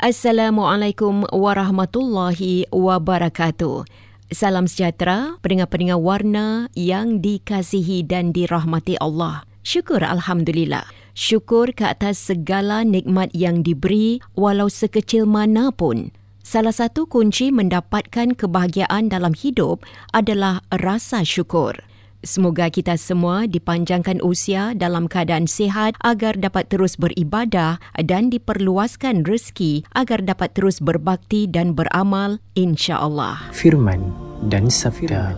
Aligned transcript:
Assalamualaikum 0.00 1.28
warahmatullahi 1.28 2.64
wabarakatuh. 2.72 3.84
Salam 4.32 4.64
sejahtera 4.64 5.36
pendengar-pendengar 5.44 6.00
warna 6.00 6.72
yang 6.72 7.20
dikasihi 7.20 8.08
dan 8.08 8.32
dirahmati 8.32 8.96
Allah. 9.04 9.44
Syukur 9.60 10.00
Alhamdulillah. 10.00 10.88
Syukur 11.12 11.76
ke 11.76 11.92
atas 11.92 12.16
segala 12.16 12.88
nikmat 12.88 13.28
yang 13.36 13.60
diberi 13.60 14.24
walau 14.32 14.72
sekecil 14.72 15.28
mana 15.28 15.68
pun. 15.76 16.08
Salah 16.40 16.72
satu 16.72 17.04
kunci 17.04 17.52
mendapatkan 17.52 18.32
kebahagiaan 18.32 19.12
dalam 19.12 19.36
hidup 19.36 19.84
adalah 20.16 20.64
rasa 20.72 21.20
syukur. 21.20 21.76
Semoga 22.22 22.70
kita 22.70 22.94
semua 22.94 23.50
dipanjangkan 23.50 24.22
usia 24.22 24.78
dalam 24.78 25.10
keadaan 25.10 25.50
sihat 25.50 25.98
agar 26.06 26.38
dapat 26.38 26.70
terus 26.70 26.94
beribadah 26.94 27.82
dan 27.98 28.30
diperluaskan 28.30 29.26
rezeki 29.26 29.82
agar 29.90 30.22
dapat 30.22 30.54
terus 30.54 30.78
berbakti 30.78 31.50
dan 31.50 31.74
beramal 31.74 32.38
insya-Allah. 32.54 33.50
Firman 33.50 34.14
dan 34.46 34.70
sabda 34.70 35.34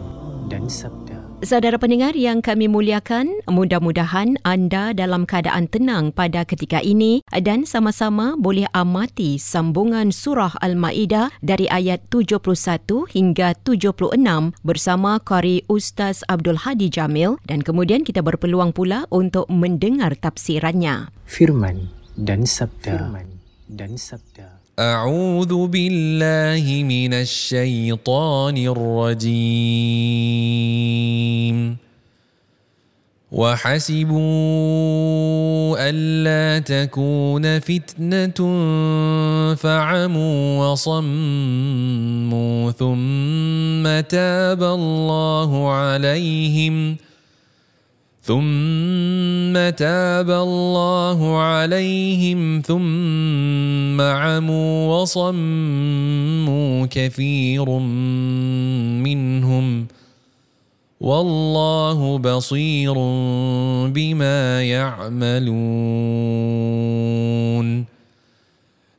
dan 0.53 0.69
sabda 0.69 1.04
Saudara 1.45 1.77
pendengar 1.77 2.17
yang 2.17 2.41
kami 2.41 2.73
muliakan, 2.73 3.29
mudah-mudahan 3.45 4.41
anda 4.49 4.97
dalam 4.97 5.29
keadaan 5.29 5.69
tenang 5.69 6.09
pada 6.09 6.41
ketika 6.41 6.81
ini 6.81 7.21
dan 7.29 7.69
sama-sama 7.69 8.33
boleh 8.41 8.65
amati 8.73 9.37
sambungan 9.37 10.09
surah 10.09 10.57
Al-Ma'idah 10.65 11.37
dari 11.45 11.69
ayat 11.69 12.01
71 12.09 12.49
hingga 13.13 13.53
76 13.61 13.93
bersama 14.65 15.21
Qari 15.21 15.69
Ustaz 15.69 16.25
Abdul 16.33 16.65
Hadi 16.65 16.89
Jamil 16.89 17.37
dan 17.45 17.61
kemudian 17.61 18.09
kita 18.09 18.25
berpeluang 18.25 18.73
pula 18.73 19.05
untuk 19.13 19.45
mendengar 19.53 20.17
tafsirannya. 20.17 21.13
Firman 21.29 21.93
dan 22.17 22.49
sabda. 22.49 23.05
Firman 23.05 23.29
dan 23.69 24.01
sabda. 24.01 24.54
أعوذ 24.79 25.67
بالله 25.67 26.83
من 26.83 27.15
الشيطان 27.15 28.57
الرجيم. 28.59 29.55
وحسبوا 33.33 34.17
ألا 35.79 36.59
تكون 36.59 37.59
فتنة 37.61 38.39
فعموا 39.55 40.73
وصموا 40.73 42.71
ثم 42.71 44.01
تاب 44.09 44.63
الله 44.63 45.71
عليهم 45.71 46.97
ۖ. 46.97 46.99
ثم 48.25 49.14
تاب 49.71 50.31
الله 50.31 51.39
عليهم 51.39 52.63
ثم 52.67 54.01
عموا 54.01 55.01
وصموا 55.01 56.87
كثير 56.91 57.69
منهم 59.05 59.87
والله 61.01 62.19
بصير 62.19 62.95
بما 63.89 64.63
يعملون 64.63 65.55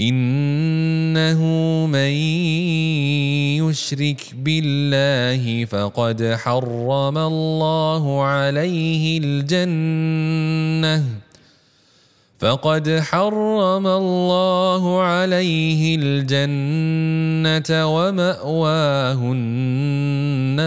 إنه 0.00 1.40
من 1.86 2.12
يشرك 3.62 4.20
بالله 4.34 5.64
فقد 5.64 6.36
حرم 6.38 7.18
الله 7.18 8.22
عليه 8.22 9.20
الجنة. 9.22 11.04
فقد 12.38 13.00
حرم 13.00 13.86
الله 13.86 15.02
عليه 15.02 15.96
الجنة 16.00 17.86
ومأواه 17.96 19.32
النار. 19.32 20.64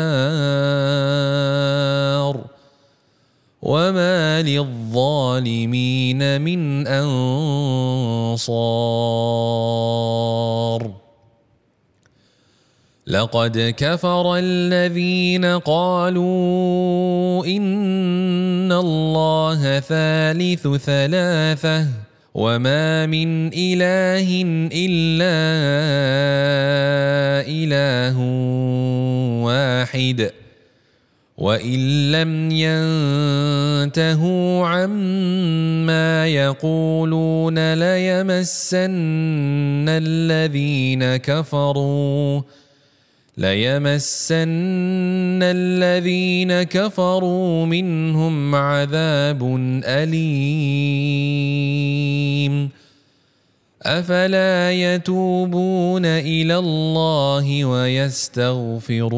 وما 3.68 4.42
للظالمين 4.42 6.42
من 6.42 6.88
انصار 6.88 7.28
لقد 13.08 13.74
كفر 13.78 14.36
الذين 14.38 15.46
قالوا 15.46 17.46
ان 17.46 18.72
الله 18.72 19.80
ثالث 19.80 20.68
ثلاثة 20.68 21.88
وما 22.36 23.06
من 23.06 23.48
اله 23.54 24.42
الا 24.72 25.38
اله 27.48 28.18
واحد 29.44 30.32
وإن 31.38 32.12
لم 32.12 32.52
ينتهوا 33.86 34.68
عما 34.68 36.28
يقولون 36.28 37.74
ليمسن 37.74 38.90
الذين 39.90 41.18
كفروا 41.18 42.42
ليمسن 43.38 44.40
الذين 45.44 46.64
كفروا 46.64 47.66
منهم 47.66 48.56
عذاب 48.56 49.56
أليم. 49.86 51.38
أفلا 53.84 54.72
يتوبون 54.72 56.06
إلى 56.06 56.58
الله 56.58 57.66
ويستغفرونه؟ 57.66 59.18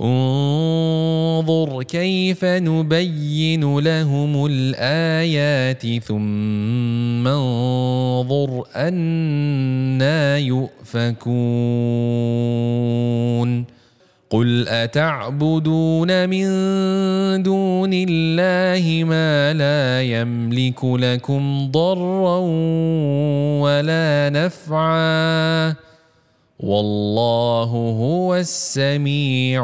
انظر 0.00 1.82
كيف 1.82 2.44
نبين 2.44 3.78
لهم 3.78 4.46
الآيات 4.46 6.04
ثم 6.04 7.28
انظر 7.28 8.64
أنا 8.76 10.38
يؤفكون. 10.38 11.32
قل 14.30 14.68
أتعبدون 14.68 16.28
من 16.28 16.46
دون 17.42 17.90
الله 17.92 19.04
ما 19.04 19.52
لا 19.52 20.02
يملك 20.02 20.84
لكم 20.84 21.70
ضرا 21.70 22.38
ولا 23.60 24.30
نفعا. 24.32 25.91
والله 26.61 27.69
هو 28.01 28.35
السميع 28.35 29.61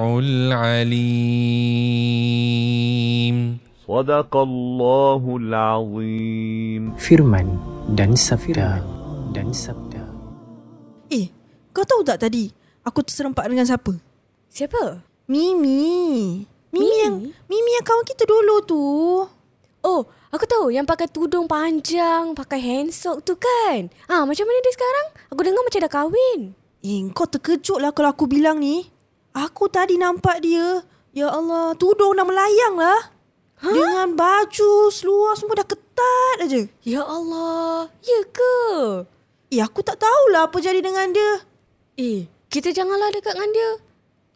العليم 2.53 3.37
صدق 3.89 4.29
الله 4.29 5.23
العظيم 5.41 6.93
Firman 7.01 7.57
dan 7.97 8.13
sabda 8.13 8.77
dan 9.33 9.49
sabda 9.49 10.05
Eh, 11.09 11.33
kau 11.73 11.81
tahu 11.81 12.05
tak 12.05 12.21
tadi 12.21 12.53
aku 12.85 13.01
terserempak 13.01 13.49
dengan 13.49 13.65
siapa? 13.65 13.97
Siapa? 14.53 15.01
Mimi. 15.25 16.45
Mimi 16.69 16.95
yang 17.01 17.25
Mimi 17.49 17.71
yang 17.73 17.85
kawan 17.85 18.05
kita 18.05 18.29
dulu 18.29 18.55
tu. 18.69 18.81
Oh, 19.81 20.01
aku 20.29 20.45
tahu 20.45 20.69
yang 20.69 20.85
pakai 20.85 21.09
tudung 21.09 21.49
panjang, 21.49 22.37
pakai 22.37 22.61
handsok 22.61 23.25
tu 23.25 23.33
kan. 23.33 23.89
Ah, 24.05 24.29
macam 24.29 24.45
mana 24.45 24.61
dia 24.61 24.73
sekarang? 24.77 25.07
Aku 25.33 25.41
dengar 25.41 25.65
macam 25.65 25.81
dah 25.81 25.89
kahwin. 25.91 26.53
Eh, 26.78 27.02
kau 27.10 27.26
terkejut 27.26 27.82
lah 27.82 27.90
kalau 27.90 28.14
aku 28.14 28.30
bilang 28.30 28.62
ni. 28.62 28.86
Aku 29.34 29.66
tadi 29.66 29.98
nampak 29.98 30.42
dia. 30.42 30.86
Ya 31.10 31.30
Allah, 31.30 31.74
tudung 31.74 32.14
dah 32.14 32.22
melayang 32.22 32.78
lah. 32.78 33.10
Ha? 33.58 33.70
Dengan 33.74 34.14
baju, 34.14 34.86
seluar 34.94 35.34
semua 35.34 35.58
dah 35.58 35.66
ketat 35.66 36.36
aja. 36.46 36.62
Ya 36.86 37.02
Allah, 37.02 37.90
ya 38.06 38.20
ke? 38.30 38.56
Eh, 39.50 39.58
aku 39.58 39.82
tak 39.82 39.98
tahulah 39.98 40.46
apa 40.46 40.58
jadi 40.62 40.78
dengan 40.78 41.10
dia. 41.10 41.42
Eh, 41.98 42.30
kita 42.46 42.70
janganlah 42.70 43.10
dekat 43.10 43.34
dengan 43.34 43.50
dia. 43.50 43.70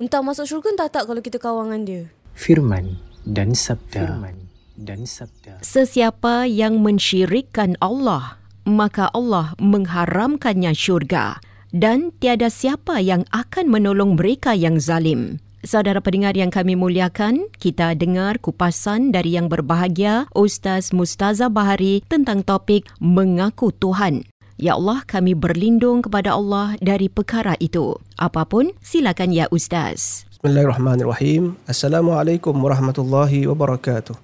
Entah 0.02 0.18
masuk 0.26 0.50
syurga 0.50 0.74
entah 0.74 0.90
tak 0.90 1.06
kalau 1.06 1.22
kita 1.22 1.38
kawan 1.38 1.70
dengan 1.70 1.82
dia. 1.86 2.02
Firman 2.34 2.98
dan 3.22 3.54
sabda 3.54 4.18
Firman 4.18 4.50
dan 4.74 5.06
sabda 5.06 5.62
Sesiapa 5.62 6.50
yang 6.50 6.82
mensyirikkan 6.82 7.78
Allah, 7.78 8.42
maka 8.66 9.06
Allah 9.14 9.54
mengharamkannya 9.62 10.74
syurga 10.74 11.38
dan 11.72 12.12
tiada 12.20 12.52
siapa 12.52 13.00
yang 13.00 13.24
akan 13.32 13.72
menolong 13.72 14.14
mereka 14.14 14.52
yang 14.52 14.76
zalim. 14.76 15.40
Saudara 15.64 16.04
pendengar 16.04 16.36
yang 16.36 16.52
kami 16.52 16.76
muliakan, 16.76 17.48
kita 17.56 17.96
dengar 17.96 18.36
kupasan 18.42 19.10
dari 19.14 19.40
yang 19.40 19.48
berbahagia 19.48 20.28
Ustaz 20.36 20.92
Mustaza 20.92 21.48
Bahari 21.48 22.04
tentang 22.06 22.44
topik 22.44 22.86
mengaku 23.00 23.72
Tuhan. 23.72 24.28
Ya 24.60 24.76
Allah, 24.76 25.02
kami 25.06 25.32
berlindung 25.32 26.04
kepada 26.04 26.36
Allah 26.36 26.76
dari 26.82 27.08
perkara 27.08 27.56
itu. 27.58 27.94
Apapun, 28.18 28.74
silakan 28.82 29.30
ya 29.32 29.46
Ustaz. 29.54 30.26
Bismillahirrahmanirrahim. 30.38 31.54
Assalamualaikum 31.70 32.58
warahmatullahi 32.58 33.46
wabarakatuh. 33.46 34.18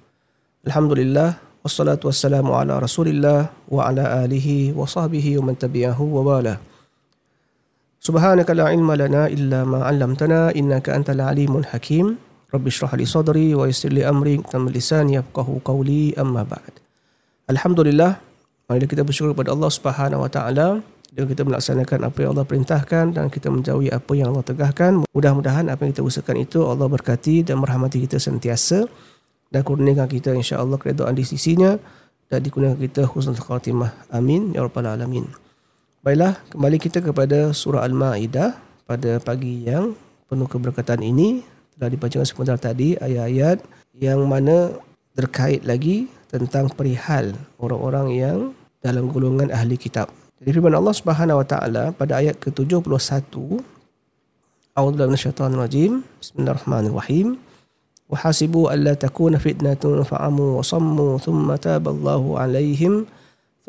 Alhamdulillah 0.67 1.39
wassalatu 1.63 2.11
wassalamu 2.11 2.51
ala 2.59 2.83
Rasulillah 2.83 3.47
wa 3.71 3.87
ala 3.87 4.27
alihi 4.27 4.75
wa 4.75 4.83
sahbihi 4.83 5.39
wa 5.39 5.51
man 5.51 5.55
tabi'ahu 5.55 6.03
wa 6.03 6.21
wala. 6.35 6.68
Subhanaka 8.09 8.57
la 8.57 8.73
ilma 8.73 8.97
lana 8.97 9.29
illa 9.29 9.61
ma 9.69 9.85
'allamtana 9.85 10.49
innaka 10.57 10.97
antal 10.97 11.21
alimul 11.21 11.61
hakim. 11.69 12.17
Rabbi 12.49 12.73
shrah 12.73 12.97
li 12.97 13.05
sadri 13.05 13.53
wa 13.53 13.69
yassir 13.69 13.93
li 13.93 14.01
amri 14.01 14.41
tamam 14.49 14.73
lisani 14.73 15.13
yafqahu 15.13 15.61
qawli 15.61 16.17
amma 16.17 16.41
ba'd. 16.41 16.81
Alhamdulillah, 17.53 18.17
mari 18.65 18.89
kita 18.89 19.05
bersyukur 19.05 19.37
kepada 19.37 19.53
Allah 19.53 19.69
Subhanahu 19.69 20.25
wa 20.25 20.29
taala 20.33 20.81
dan 21.13 21.23
kita 21.29 21.45
melaksanakan 21.45 22.09
apa 22.09 22.17
yang 22.17 22.33
Allah 22.33 22.47
perintahkan 22.49 23.05
dan 23.13 23.29
kita 23.29 23.53
menjauhi 23.53 23.93
apa 23.93 24.11
yang 24.17 24.33
Allah 24.33 24.41
tegahkan. 24.41 25.05
Mudah-mudahan 25.13 25.69
apa 25.69 25.85
yang 25.85 25.93
kita 25.93 26.01
usahakan 26.01 26.41
itu 26.41 26.65
Allah 26.65 26.89
berkati 26.89 27.45
dan 27.45 27.61
merahmati 27.61 28.09
kita 28.09 28.17
sentiasa 28.17 28.89
dan 29.53 29.61
kurniakan 29.61 30.09
kita 30.09 30.33
insya-Allah 30.33 30.81
keredaan 30.81 31.13
di 31.13 31.29
sisinya 31.29 31.77
dan 32.25 32.41
dikurniakan 32.41 32.81
kita 32.81 33.05
husnul 33.05 33.37
khatimah. 33.37 34.09
Amin 34.09 34.49
ya 34.57 34.65
rabbal 34.65 34.89
alamin. 34.89 35.29
Baiklah, 35.99 36.39
kembali 36.55 36.79
kita 36.79 37.03
kepada 37.03 37.51
surah 37.51 37.83
Al-Maidah 37.83 38.55
pada 38.87 39.19
pagi 39.19 39.67
yang 39.67 39.99
penuh 40.31 40.47
keberkatan 40.47 41.03
ini 41.03 41.43
telah 41.75 41.91
dibacakan 41.91 42.23
sebentar 42.23 42.55
tadi 42.55 42.95
ayat-ayat 42.95 43.59
yang 43.99 44.23
mana 44.23 44.79
terkait 45.11 45.59
lagi 45.67 46.07
tentang 46.31 46.71
perihal 46.71 47.35
orang-orang 47.59 48.07
yang 48.15 48.37
dalam 48.79 49.11
golongan 49.11 49.51
ahli 49.51 49.75
kitab. 49.75 50.07
Jadi 50.39 50.55
firman 50.55 50.71
Allah 50.71 50.95
Subhanahu 50.95 51.43
wa 51.43 51.47
taala 51.47 51.91
pada 51.91 52.23
ayat 52.23 52.39
ke-71 52.39 52.79
A'udzu 54.79 55.03
minasyaitonir 55.03 55.59
rajim. 55.59 56.07
Bismillahirrahmanirrahim. 56.23 57.35
Wa 58.07 58.23
hasibu 58.23 58.71
alla 58.71 58.95
takuna 58.95 59.35
fitnatun 59.35 60.07
fa'amu 60.07 60.55
wa 60.55 60.63
sammu 60.63 61.19
thumma 61.19 61.59
taballahu 61.59 62.39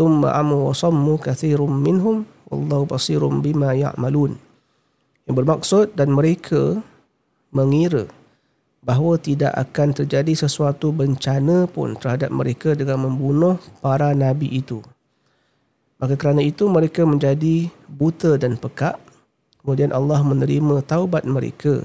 amu 0.09 0.71
wa 0.71 0.75
sammu 0.77 1.21
katsirun 1.21 1.83
minhum 1.83 2.25
wallahu 2.49 2.89
basirun 2.89 3.45
bima 3.45 3.77
ya'malun. 3.77 4.39
Yang 5.29 5.35
bermaksud 5.35 5.87
dan 5.95 6.11
mereka 6.15 6.81
mengira 7.53 8.07
bahawa 8.81 9.21
tidak 9.21 9.53
akan 9.53 9.93
terjadi 9.93 10.33
sesuatu 10.33 10.91
bencana 10.91 11.69
pun 11.69 11.95
terhadap 12.01 12.33
mereka 12.33 12.73
dengan 12.73 13.05
membunuh 13.07 13.61
para 13.85 14.17
nabi 14.17 14.49
itu. 14.49 14.81
Maka 16.01 16.17
kerana 16.17 16.41
itu 16.41 16.65
mereka 16.65 17.05
menjadi 17.05 17.69
buta 17.85 18.41
dan 18.41 18.57
pekak. 18.57 18.97
Kemudian 19.61 19.93
Allah 19.93 20.25
menerima 20.25 20.81
taubat 20.89 21.29
mereka. 21.29 21.85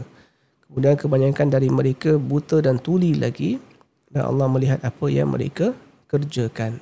Kemudian 0.71 0.95
kebanyakan 0.95 1.51
dari 1.51 1.67
mereka 1.67 2.15
buta 2.15 2.63
dan 2.63 2.79
tuli 2.79 3.11
lagi. 3.11 3.59
Dan 4.07 4.23
Allah 4.23 4.47
melihat 4.47 4.79
apa 4.87 5.11
yang 5.11 5.35
mereka 5.35 5.75
kerjakan. 6.07 6.79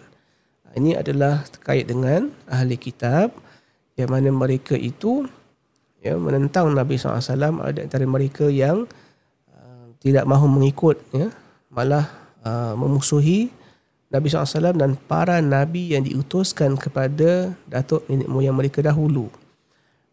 Ini 0.73 0.97
adalah 0.97 1.45
terkait 1.49 1.85
dengan 1.85 2.33
ahli 2.49 2.77
kitab. 2.77 3.33
Yang 3.93 4.09
mana 4.09 4.29
mereka 4.33 4.73
itu 4.73 5.29
ya, 6.01 6.17
menentang 6.17 6.73
Nabi 6.73 6.97
SAW. 6.97 7.61
Ada 7.61 7.85
antara 7.85 8.05
mereka 8.09 8.49
yang 8.49 8.89
uh, 9.53 9.85
tidak 10.01 10.25
mahu 10.25 10.49
mengikut. 10.49 10.97
Ya, 11.13 11.29
malah 11.69 12.09
uh, 12.41 12.73
memusuhi 12.73 13.53
Nabi 14.13 14.29
SAW 14.29 14.77
dan 14.77 14.93
para 14.93 15.41
Nabi 15.41 15.97
yang 15.97 16.05
diutuskan 16.05 16.77
kepada 16.77 17.57
datuk 17.65 18.05
nenek 18.05 18.29
moyang 18.29 18.53
mereka 18.53 18.85
dahulu. 18.85 19.33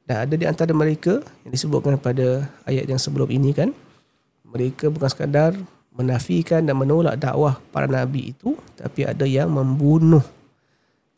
Dan 0.09 0.25
ada 0.25 0.35
di 0.35 0.49
antara 0.49 0.73
mereka 0.73 1.21
yang 1.45 1.53
disebutkan 1.53 2.01
pada 2.01 2.49
ayat 2.65 2.89
yang 2.89 2.97
sebelum 2.97 3.29
ini 3.29 3.53
kan. 3.53 3.77
Mereka 4.49 4.91
bukan 4.91 5.07
sekadar 5.07 5.53
menafikan 5.93 6.65
dan 6.65 6.75
menolak 6.81 7.21
dakwah 7.21 7.61
para 7.71 7.87
Nabi 7.87 8.33
itu. 8.33 8.57
Tapi 8.81 9.05
ada 9.05 9.29
yang 9.29 9.53
membunuh. 9.53 10.25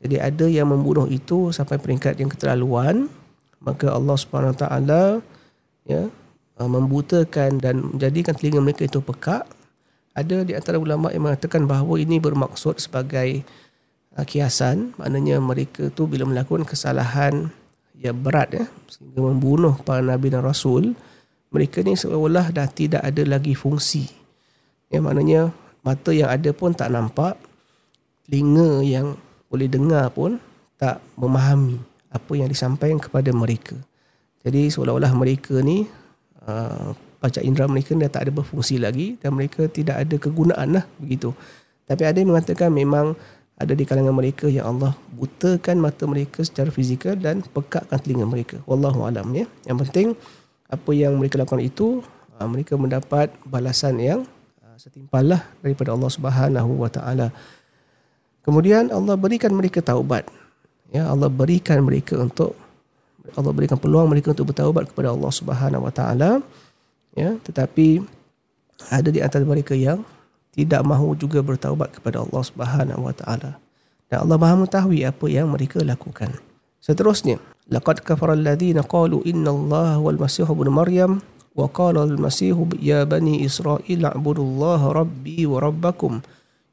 Jadi 0.02 0.18
ada 0.18 0.46
yang 0.50 0.68
membunuh 0.74 1.06
itu 1.06 1.54
sampai 1.54 1.78
peringkat 1.78 2.18
yang 2.18 2.28
keterlaluan. 2.28 3.06
Maka 3.62 3.94
Allah 3.94 4.18
SWT 4.18 4.66
ya, 5.86 6.10
membutakan 6.58 7.62
dan 7.62 7.94
menjadikan 7.94 8.34
telinga 8.34 8.58
mereka 8.58 8.82
itu 8.82 8.98
pekak 8.98 9.46
ada 10.12 10.44
di 10.44 10.52
antara 10.52 10.76
ulama 10.76 11.08
yang 11.08 11.24
mengatakan 11.24 11.64
bahawa 11.64 11.96
ini 11.96 12.20
bermaksud 12.20 12.76
sebagai 12.76 13.44
uh, 14.16 14.24
kiasan 14.24 14.92
maknanya 15.00 15.40
mereka 15.40 15.88
tu 15.88 16.04
bila 16.04 16.28
melakukan 16.28 16.68
kesalahan 16.68 17.48
yang 17.96 18.16
berat 18.20 18.48
ya 18.52 18.64
sehingga 18.92 19.24
membunuh 19.24 19.78
para 19.80 20.04
nabi 20.04 20.28
dan 20.28 20.44
rasul 20.44 20.92
mereka 21.52 21.80
ni 21.80 21.96
seolah 21.96 22.52
dah 22.52 22.68
tidak 22.68 23.00
ada 23.00 23.22
lagi 23.24 23.56
fungsi 23.56 24.08
ya 24.92 25.00
maknanya 25.00 25.52
mata 25.80 26.12
yang 26.12 26.28
ada 26.28 26.52
pun 26.52 26.76
tak 26.76 26.92
nampak 26.92 27.40
telinga 28.28 28.84
yang 28.84 29.16
boleh 29.52 29.68
dengar 29.68 30.08
pun 30.08 30.40
tak 30.80 31.04
memahami 31.20 31.76
apa 32.08 32.32
yang 32.32 32.48
disampaikan 32.48 32.96
kepada 32.96 33.28
mereka 33.36 33.76
jadi 34.42 34.66
seolah-olah 34.72 35.12
mereka 35.14 35.62
ni 35.62 35.86
uh, 36.46 36.90
panca 37.22 37.38
indera 37.38 37.70
mereka 37.70 37.94
dah 37.94 38.10
tak 38.10 38.26
ada 38.26 38.32
berfungsi 38.34 38.82
lagi 38.82 39.14
dan 39.22 39.38
mereka 39.38 39.70
tidak 39.70 40.02
ada 40.02 40.16
kegunaan 40.18 40.68
lah 40.74 40.84
begitu. 40.98 41.30
Tapi 41.86 42.02
ada 42.02 42.18
yang 42.18 42.34
mengatakan 42.34 42.74
memang 42.74 43.14
ada 43.54 43.78
di 43.78 43.86
kalangan 43.86 44.10
mereka 44.10 44.50
yang 44.50 44.66
Allah 44.66 44.98
butakan 45.14 45.78
mata 45.78 46.02
mereka 46.10 46.42
secara 46.42 46.74
fizikal 46.74 47.14
dan 47.14 47.46
pekakkan 47.46 47.94
telinga 48.02 48.26
mereka. 48.26 48.58
Wallahu 48.66 49.06
alam 49.06 49.30
ya. 49.30 49.46
Yang 49.62 49.78
penting 49.86 50.06
apa 50.66 50.90
yang 50.90 51.14
mereka 51.14 51.38
lakukan 51.38 51.62
itu 51.62 52.02
uh, 52.42 52.48
mereka 52.50 52.74
mendapat 52.74 53.30
balasan 53.46 54.02
yang 54.02 54.20
uh, 54.66 54.74
setimpalah 54.74 55.46
daripada 55.62 55.94
Allah 55.94 56.10
Subhanahu 56.10 56.82
wa 56.82 56.90
taala. 56.90 57.30
Kemudian 58.42 58.90
Allah 58.90 59.14
berikan 59.14 59.54
mereka 59.54 59.78
taubat. 59.78 60.26
Ya, 60.92 61.08
Allah 61.08 61.30
berikan 61.30 61.80
mereka 61.86 62.18
untuk 62.18 62.58
Allah 63.38 63.54
berikan 63.54 63.78
peluang 63.78 64.10
mereka 64.10 64.34
untuk 64.34 64.50
bertaubat 64.50 64.90
kepada 64.90 65.14
Allah 65.14 65.32
Subhanahu 65.32 65.86
wa 65.86 65.92
taala. 65.94 66.42
Ya, 67.14 67.38
tetapi 67.38 68.02
ada 68.90 69.08
di 69.08 69.22
antara 69.22 69.46
mereka 69.46 69.78
yang 69.78 70.02
tidak 70.52 70.82
mahu 70.82 71.14
juga 71.14 71.40
bertaubat 71.40 71.94
kepada 71.96 72.20
Allah 72.26 72.42
Subhanahu 72.42 73.06
wa 73.06 73.14
taala. 73.14 73.62
Dan 74.10 74.28
Allah 74.28 74.36
Maha 74.36 74.54
mengetahui 74.60 75.06
apa 75.06 75.26
yang 75.30 75.48
mereka 75.48 75.80
lakukan. 75.80 76.36
Seterusnya, 76.82 77.40
laqad 77.70 78.02
kafara 78.02 78.34
alladhina 78.36 78.84
qalu 78.84 79.22
inna 79.24 79.54
Allah 79.54 79.96
wal 80.02 80.18
masih 80.18 80.44
ibn 80.44 80.68
Maryam 80.68 81.22
wa 81.54 81.70
qala 81.70 82.04
al 82.04 82.18
masih 82.18 82.58
ya 82.82 83.06
bani 83.08 83.46
Israil 83.46 84.02
a'budullaha 84.02 84.92
rabbi 84.92 85.46
wa 85.48 85.62
rabbakum 85.62 86.20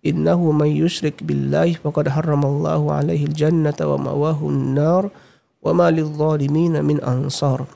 innahu 0.06 0.56
man 0.56 0.72
yushrik 0.72 1.24
billahi 1.24 1.80
faqad 1.80 2.12
harrama 2.12 2.48
Allah 2.48 3.04
'alaihi 3.04 3.30
al 3.30 3.36
jannata 3.36 3.88
wa 3.88 3.98
mawahu 4.00 4.52
an-nar 4.52 5.12
wa 5.60 5.72
ma 5.76 5.88
lidh-dhalimin 5.92 6.80
min 6.84 7.04
ansar. 7.04 7.68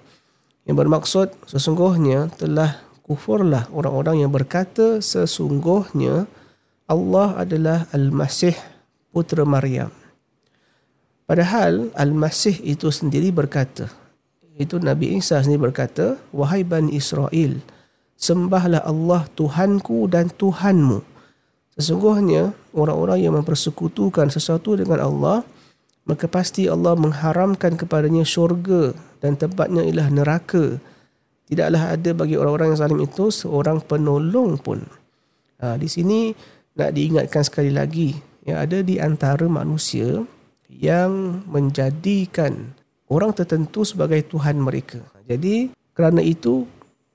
Yang 0.63 0.77
bermaksud 0.87 1.27
sesungguhnya 1.47 2.31
telah 2.39 2.79
kufurlah 3.03 3.67
orang-orang 3.75 4.23
yang 4.23 4.31
berkata 4.31 5.03
sesungguhnya 5.03 6.23
Allah 6.87 7.43
adalah 7.43 7.87
Al-Masih 7.91 8.55
putera 9.11 9.43
Maryam. 9.43 9.91
Padahal 11.27 11.91
Al-Masih 11.95 12.59
itu 12.63 12.91
sendiri 12.91 13.31
berkata, 13.31 13.91
itu 14.59 14.77
Nabi 14.77 15.17
Isa 15.17 15.39
sendiri 15.39 15.71
berkata, 15.71 16.19
Wahai 16.35 16.61
Bani 16.63 16.93
Israel, 16.93 17.63
sembahlah 18.19 18.83
Allah 18.83 19.25
Tuhanku 19.33 20.07
dan 20.11 20.29
Tuhanmu. 20.31 21.12
Sesungguhnya 21.73 22.53
orang-orang 22.73 23.25
yang 23.25 23.33
mempersekutukan 23.33 24.29
sesuatu 24.29 24.77
dengan 24.77 25.01
Allah, 25.01 25.37
maka 26.05 26.29
pasti 26.29 26.69
Allah 26.69 26.93
mengharamkan 26.93 27.73
kepadanya 27.79 28.21
syurga 28.27 28.93
dan 29.23 29.39
tempatnya 29.39 29.81
ialah 29.87 30.07
neraka 30.13 30.77
tidaklah 31.47 31.93
ada 31.93 32.11
bagi 32.15 32.35
orang-orang 32.39 32.73
yang 32.73 32.79
zalim 32.79 32.99
itu 33.03 33.29
seorang 33.29 33.83
penolong 33.83 34.57
pun. 34.57 34.81
Ha, 35.61 35.77
di 35.77 35.85
sini 35.85 36.33
nak 36.73 36.97
diingatkan 36.97 37.43
sekali 37.45 37.69
lagi, 37.69 38.15
yang 38.43 38.57
ada 38.57 38.81
di 38.81 38.97
antara 38.97 39.45
manusia 39.47 40.23
yang 40.67 41.43
menjadikan 41.45 42.73
orang 43.07 43.31
tertentu 43.35 43.85
sebagai 43.85 44.25
Tuhan 44.25 44.57
mereka. 44.57 44.99
Jadi 45.29 45.71
kerana 45.93 46.25
itu 46.25 46.65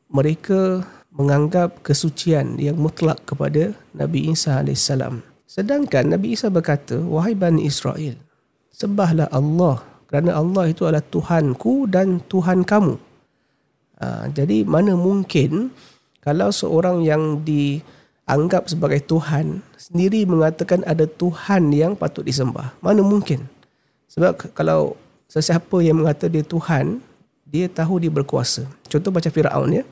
mereka 0.08 0.86
menganggap 1.18 1.82
kesucian 1.82 2.54
yang 2.62 2.78
mutlak 2.78 3.18
kepada 3.26 3.74
Nabi 3.90 4.30
Isa 4.30 4.62
AS. 4.62 4.86
Sedangkan 5.50 6.14
Nabi 6.14 6.38
Isa 6.38 6.46
berkata, 6.46 7.02
Wahai 7.02 7.34
Bani 7.34 7.66
Israel, 7.66 8.14
sembahlah 8.70 9.26
Allah 9.34 9.82
kerana 10.06 10.38
Allah 10.38 10.70
itu 10.70 10.86
adalah 10.86 11.02
Tuhanku 11.02 11.90
dan 11.90 12.22
Tuhan 12.30 12.62
kamu. 12.62 12.94
Ha, 13.98 14.30
jadi 14.30 14.62
mana 14.62 14.94
mungkin 14.94 15.74
kalau 16.22 16.54
seorang 16.54 17.02
yang 17.02 17.42
dianggap 17.42 18.70
sebagai 18.70 19.02
Tuhan 19.02 19.60
sendiri 19.74 20.22
mengatakan 20.22 20.86
ada 20.86 21.04
Tuhan 21.04 21.74
yang 21.74 21.98
patut 21.98 22.22
disembah. 22.22 22.78
Mana 22.78 23.02
mungkin? 23.02 23.50
Sebab 24.06 24.54
kalau 24.54 24.94
sesiapa 25.26 25.82
yang 25.82 26.00
mengata 26.00 26.30
dia 26.30 26.46
Tuhan, 26.46 27.02
dia 27.42 27.66
tahu 27.66 27.98
dia 27.98 28.12
berkuasa. 28.12 28.70
Contoh 28.86 29.10
macam 29.10 29.32
Fir'aun 29.34 29.82
ya. 29.82 29.84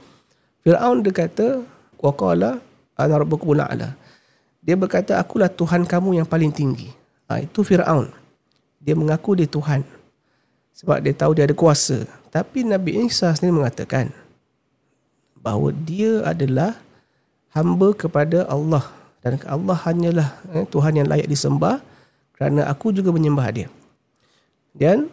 Fir'aun 0.67 0.99
dia 0.99 1.15
kata, 1.15 1.63
Waqala 2.03 2.59
ana 2.99 3.15
rabbukum 3.23 3.55
la'ala. 3.55 3.95
Dia 4.67 4.75
berkata, 4.75 5.15
akulah 5.23 5.47
Tuhan 5.47 5.87
kamu 5.87 6.19
yang 6.19 6.27
paling 6.27 6.51
tinggi. 6.51 6.91
Ha, 7.31 7.39
itu 7.39 7.63
Fir'aun. 7.63 8.11
Dia 8.83 8.99
mengaku 8.99 9.39
dia 9.39 9.47
Tuhan. 9.47 9.87
Sebab 10.75 11.07
dia 11.07 11.15
tahu 11.15 11.39
dia 11.39 11.47
ada 11.47 11.55
kuasa. 11.55 12.03
Tapi 12.35 12.67
Nabi 12.67 13.07
Isa 13.07 13.31
sendiri 13.31 13.63
mengatakan 13.63 14.11
bahawa 15.39 15.71
dia 15.71 16.27
adalah 16.27 16.75
hamba 17.55 17.95
kepada 17.95 18.43
Allah 18.51 18.91
dan 19.23 19.39
Allah 19.47 19.79
hanyalah 19.87 20.29
eh, 20.51 20.67
Tuhan 20.67 20.99
yang 20.99 21.07
layak 21.07 21.31
disembah 21.31 21.79
kerana 22.35 22.67
aku 22.67 22.91
juga 22.91 23.15
menyembah 23.15 23.47
dia. 23.55 23.71
Dan 24.75 25.07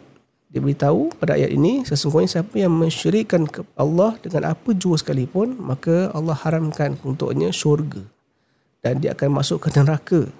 dia 0.54 0.62
beritahu 0.62 1.10
pada 1.18 1.34
ayat 1.34 1.50
ini 1.50 1.82
sesungguhnya 1.82 2.38
siapa 2.38 2.54
yang 2.54 2.70
mensyirikkan 2.70 3.50
Allah 3.74 4.14
dengan 4.22 4.54
apa 4.54 4.70
jua 4.70 4.94
sekalipun 4.94 5.58
maka 5.58 6.14
Allah 6.14 6.38
haramkan 6.38 6.94
untuknya 7.02 7.50
syurga. 7.50 8.06
Dan 8.78 9.02
dia 9.02 9.18
akan 9.18 9.34
masuk 9.34 9.66
ke 9.66 9.74
neraka. 9.74 10.30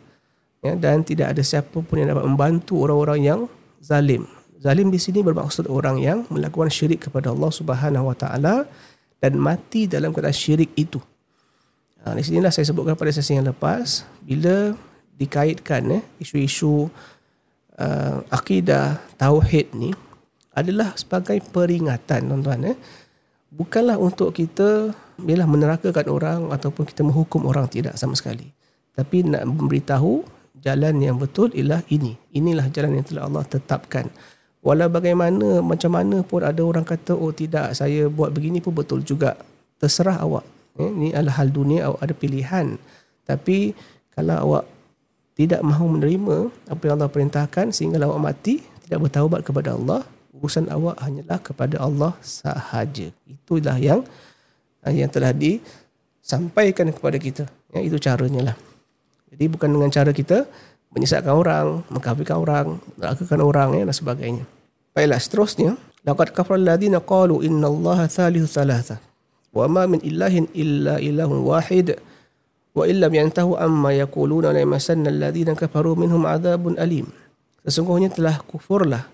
Ya, 0.62 0.78
dan 0.78 1.02
tidak 1.02 1.34
ada 1.34 1.42
siapa 1.42 1.82
pun 1.82 1.98
yang 1.98 2.14
dapat 2.14 2.30
membantu 2.30 2.86
orang-orang 2.86 3.26
yang 3.26 3.40
zalim. 3.82 4.30
Zalim 4.62 4.94
di 4.94 5.02
sini 5.02 5.18
bermaksud 5.18 5.66
orang 5.66 5.98
yang 5.98 6.22
melakukan 6.30 6.70
syirik 6.70 7.10
kepada 7.10 7.34
Allah 7.34 7.50
Subhanahu 7.50 8.14
Wa 8.14 8.16
Taala 8.16 8.70
dan 9.18 9.34
mati 9.34 9.90
dalam 9.90 10.14
keadaan 10.14 10.30
syirik 10.30 10.70
itu. 10.78 11.02
Ha, 12.06 12.14
di 12.14 12.22
sinilah 12.22 12.54
saya 12.54 12.70
sebutkan 12.70 12.94
pada 12.94 13.10
sesi 13.10 13.34
yang 13.34 13.50
lepas 13.50 14.06
bila 14.22 14.78
dikaitkan 15.18 15.90
eh, 15.90 16.02
isu-isu 16.22 16.86
uh, 17.78 18.16
akidah 18.30 18.98
tauhid 19.18 19.74
ni 19.74 19.90
adalah 20.54 20.94
sebagai 20.94 21.42
peringatan 21.42 22.30
tuan-tuan 22.30 22.74
eh. 22.74 22.78
Bukanlah 23.54 23.98
untuk 24.02 24.34
kita 24.34 24.90
bila 25.14 25.46
menerakakan 25.46 26.06
orang 26.10 26.40
ataupun 26.50 26.82
kita 26.86 27.06
menghukum 27.06 27.46
orang 27.46 27.70
tidak 27.70 27.94
sama 27.94 28.18
sekali. 28.18 28.50
Tapi 28.94 29.26
nak 29.26 29.46
memberitahu 29.46 30.26
jalan 30.58 30.98
yang 30.98 31.18
betul 31.18 31.54
ialah 31.54 31.82
ini. 31.90 32.18
Inilah 32.34 32.66
jalan 32.70 32.98
yang 32.98 33.06
telah 33.06 33.30
Allah 33.30 33.46
tetapkan. 33.46 34.10
Walau 34.64 34.88
bagaimana, 34.88 35.60
macam 35.60 35.92
mana 35.92 36.24
pun 36.24 36.40
ada 36.40 36.64
orang 36.64 36.88
kata, 36.88 37.12
oh 37.12 37.30
tidak, 37.36 37.76
saya 37.76 38.08
buat 38.08 38.32
begini 38.32 38.64
pun 38.64 38.72
betul 38.72 39.04
juga. 39.04 39.36
Terserah 39.76 40.24
awak. 40.24 40.46
Eh, 40.80 40.90
ini 40.90 41.08
adalah 41.12 41.44
hal 41.44 41.52
dunia, 41.52 41.92
awak 41.92 42.00
ada 42.00 42.14
pilihan. 42.16 42.66
Tapi 43.28 43.76
kalau 44.16 44.34
awak 44.50 44.64
tidak 45.36 45.60
mahu 45.60 45.98
menerima 45.98 46.36
apa 46.70 46.82
yang 46.86 46.94
Allah 46.96 47.12
perintahkan 47.12 47.70
sehingga 47.76 48.00
awak 48.02 48.22
mati, 48.24 48.64
tidak 48.88 49.04
bertaubat 49.10 49.44
kepada 49.44 49.76
Allah, 49.76 50.00
urusan 50.34 50.66
awak 50.66 50.98
hanyalah 50.98 51.38
kepada 51.38 51.76
Allah 51.78 52.12
sahaja. 52.18 53.14
Itulah 53.24 53.78
yang 53.78 54.02
eh, 54.82 54.94
yang 54.98 55.10
telah 55.10 55.30
disampaikan 55.30 56.90
kepada 56.90 57.16
kita. 57.16 57.44
Ya, 57.70 57.80
itu 57.86 57.96
caranya 58.02 58.52
lah. 58.52 58.56
Jadi 59.30 59.44
bukan 59.50 59.70
dengan 59.70 59.90
cara 59.90 60.10
kita 60.10 60.46
menyesatkan 60.94 61.34
orang, 61.34 61.82
mengkafirkan 61.90 62.36
orang, 62.38 62.66
melakakan 62.98 63.40
orang 63.42 63.68
ya, 63.78 63.82
dan 63.86 63.94
sebagainya. 63.94 64.44
Baiklah, 64.94 65.18
seterusnya. 65.18 65.70
Laqad 66.06 66.30
kafara 66.30 66.60
alladhina 66.60 67.02
qalu 67.02 67.42
inna 67.42 67.66
allaha 67.66 68.06
thalithu 68.06 68.46
thalatha. 68.46 69.02
Wa 69.50 69.66
ma 69.66 69.90
min 69.90 69.98
ilahin 70.06 70.46
illa 70.54 71.02
ilahun 71.02 71.42
wahid. 71.42 71.98
Wa 72.74 72.86
illam 72.86 73.10
yantahu 73.10 73.58
amma 73.58 73.94
yakuluna 73.94 74.54
la 74.54 74.62
yamassanna 74.62 75.10
alladhina 75.10 75.58
kafaru 75.58 75.98
minhum 75.98 76.26
adhabun 76.26 76.78
alim. 76.78 77.10
Sesungguhnya 77.66 78.12
telah 78.12 78.38
kufurlah 78.44 79.13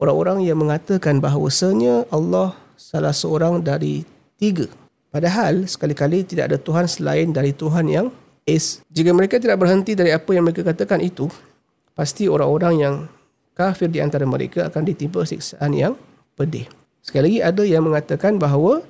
orang-orang 0.00 0.44
yang 0.44 0.60
mengatakan 0.60 1.20
bahawasanya 1.20 2.08
Allah 2.12 2.56
salah 2.76 3.12
seorang 3.12 3.64
dari 3.64 4.04
tiga. 4.36 4.68
Padahal 5.08 5.64
sekali-kali 5.64 6.28
tidak 6.28 6.52
ada 6.52 6.58
Tuhan 6.60 6.84
selain 6.84 7.32
dari 7.32 7.56
Tuhan 7.56 7.88
yang 7.88 8.12
is. 8.44 8.84
Jika 8.92 9.10
mereka 9.16 9.40
tidak 9.40 9.56
berhenti 9.56 9.96
dari 9.96 10.12
apa 10.12 10.28
yang 10.36 10.44
mereka 10.44 10.60
katakan 10.60 11.00
itu, 11.00 11.26
pasti 11.96 12.28
orang-orang 12.28 12.74
yang 12.76 12.94
kafir 13.56 13.88
di 13.88 14.04
antara 14.04 14.28
mereka 14.28 14.68
akan 14.68 14.82
ditimpa 14.84 15.24
siksaan 15.24 15.72
yang 15.72 15.96
pedih. 16.36 16.68
Sekali 17.00 17.32
lagi 17.32 17.40
ada 17.40 17.62
yang 17.64 17.88
mengatakan 17.88 18.36
bahawa 18.36 18.84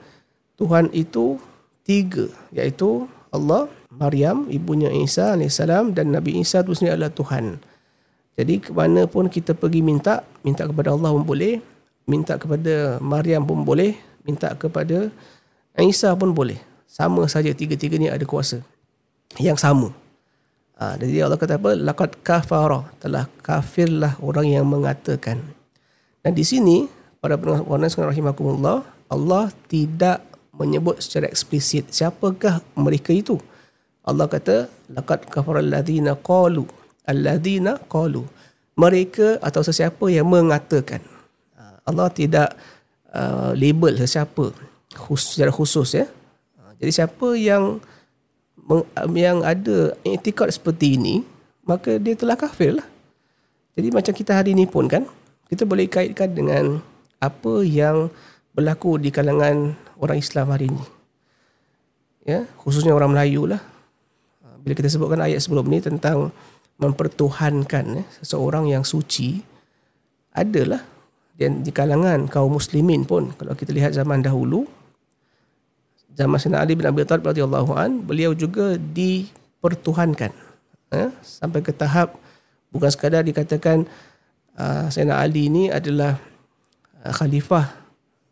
Tuhan 0.58 0.90
itu 0.90 1.38
tiga 1.86 2.26
iaitu 2.50 3.06
Allah, 3.30 3.70
Maryam, 3.92 4.48
ibunya 4.48 4.88
Isa 4.90 5.36
AS 5.36 5.60
dan 5.92 6.06
Nabi 6.10 6.40
Isa 6.40 6.64
itu 6.64 6.72
sendiri 6.74 6.98
adalah 6.98 7.12
Tuhan. 7.12 7.60
Jadi 8.36 8.60
ke 8.60 8.70
mana 8.70 9.08
pun 9.08 9.32
kita 9.32 9.56
pergi 9.56 9.80
minta, 9.80 10.20
minta 10.44 10.68
kepada 10.68 10.92
Allah 10.92 11.08
pun 11.08 11.24
boleh, 11.24 11.64
minta 12.04 12.36
kepada 12.36 13.00
Maryam 13.00 13.42
pun 13.48 13.64
boleh, 13.64 13.96
minta 14.28 14.52
kepada 14.52 15.08
Isa 15.76 16.12
pun 16.16 16.32
boleh. 16.36 16.60
Sama 16.84 17.24
saja 17.28 17.52
tiga-tiga 17.52 17.96
ni 18.00 18.08
ada 18.08 18.24
kuasa. 18.24 18.60
Yang 19.36 19.60
sama. 19.60 19.88
Ha, 20.76 20.96
jadi 21.00 21.24
Allah 21.24 21.40
kata 21.40 21.56
apa? 21.56 21.72
Laqad 21.76 22.20
kafara. 22.20 22.84
Telah 23.00 23.28
kafirlah 23.40 24.16
orang 24.20 24.48
yang 24.48 24.64
mengatakan. 24.68 25.40
Dan 26.20 26.32
di 26.32 26.44
sini, 26.44 26.88
pada 27.20 27.36
pendengar 27.40 27.88
sekalian 27.88 28.12
rahimakumullah, 28.12 28.84
Allah 29.08 29.52
tidak 29.68 30.24
menyebut 30.56 31.00
secara 31.00 31.28
eksplisit 31.28 31.92
siapakah 31.92 32.64
mereka 32.76 33.12
itu. 33.12 33.36
Allah 34.04 34.28
kata, 34.28 34.68
Laqad 34.92 35.28
kafara 35.28 35.60
alladhina 35.60 36.16
qalu. 36.16 36.64
Alladzina 37.06 37.80
qalu. 37.88 38.26
Mereka 38.76 39.40
atau 39.40 39.64
sesiapa 39.64 40.04
yang 40.12 40.28
mengatakan 40.28 41.00
Ah, 41.56 41.80
Allah 41.88 42.12
tidak 42.12 42.52
uh, 43.16 43.56
label 43.56 43.96
sesiapa 43.96 44.52
khusus, 44.92 45.40
secara 45.40 45.48
khusus 45.48 45.88
ya. 45.96 46.06
Jadi 46.76 46.92
siapa 46.92 47.28
yang 47.40 47.80
yang 49.16 49.40
ada 49.40 49.96
iktikad 50.04 50.52
seperti 50.52 51.00
ini 51.00 51.24
maka 51.64 51.96
dia 51.96 52.12
telah 52.12 52.36
kafir 52.36 52.76
lah. 52.76 52.86
Jadi 53.72 53.88
macam 53.88 54.12
kita 54.12 54.36
hari 54.36 54.52
ni 54.52 54.68
pun 54.68 54.84
kan 54.84 55.08
kita 55.48 55.64
boleh 55.64 55.88
kaitkan 55.88 56.36
dengan 56.36 56.84
apa 57.16 57.64
yang 57.64 58.12
berlaku 58.52 59.00
di 59.00 59.08
kalangan 59.08 59.72
orang 59.96 60.20
Islam 60.20 60.52
hari 60.52 60.68
ini 60.68 60.84
ya 62.28 62.44
khususnya 62.60 62.92
orang 62.92 63.16
Melayu 63.16 63.48
lah. 63.48 63.62
Bila 64.60 64.76
kita 64.76 64.92
sebutkan 64.92 65.24
ayat 65.24 65.40
sebelum 65.40 65.64
ni 65.70 65.80
tentang 65.80 66.34
mempertuhankan 66.76 67.84
ya, 68.00 68.04
seseorang 68.20 68.68
yang 68.68 68.84
suci 68.84 69.40
adalah 70.36 70.84
dan 71.36 71.60
di 71.60 71.72
kalangan 71.72 72.28
kaum 72.28 72.56
muslimin 72.56 73.04
pun. 73.04 73.32
Kalau 73.36 73.52
kita 73.56 73.72
lihat 73.72 73.92
zaman 73.92 74.24
dahulu 74.24 74.68
zaman 76.16 76.40
Sayyidina 76.40 76.64
Ali 76.64 76.72
bin 76.72 76.88
Abi 76.88 77.04
Thalib 77.04 77.28
radhiyallahu 77.28 77.76
an 77.76 78.00
beliau 78.00 78.32
juga 78.32 78.80
dipertuhankan 78.80 80.32
ya, 80.88 81.12
sampai 81.20 81.60
ke 81.60 81.76
tahap 81.76 82.16
bukan 82.72 82.88
sekadar 82.88 83.20
dikatakan 83.20 83.84
uh, 84.56 84.88
Sayyidina 84.88 85.20
Ali 85.20 85.52
ini 85.52 85.68
adalah 85.68 86.16
uh, 87.04 87.12
khalifah 87.12 87.68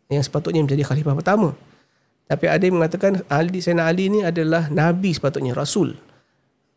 yang 0.09 0.25
sepatutnya 0.25 0.65
menjadi 0.65 0.85
khalifah 0.85 1.13
pertama. 1.13 1.53
Tapi 2.25 2.49
ada 2.49 2.65
yang 2.65 2.81
mengatakan 2.81 3.21
Ali 3.29 3.61
Sayyidina 3.61 3.85
Ali 3.85 4.09
ini 4.09 4.25
adalah 4.25 4.65
nabi 4.73 5.13
sepatutnya 5.13 5.53
rasul 5.53 5.93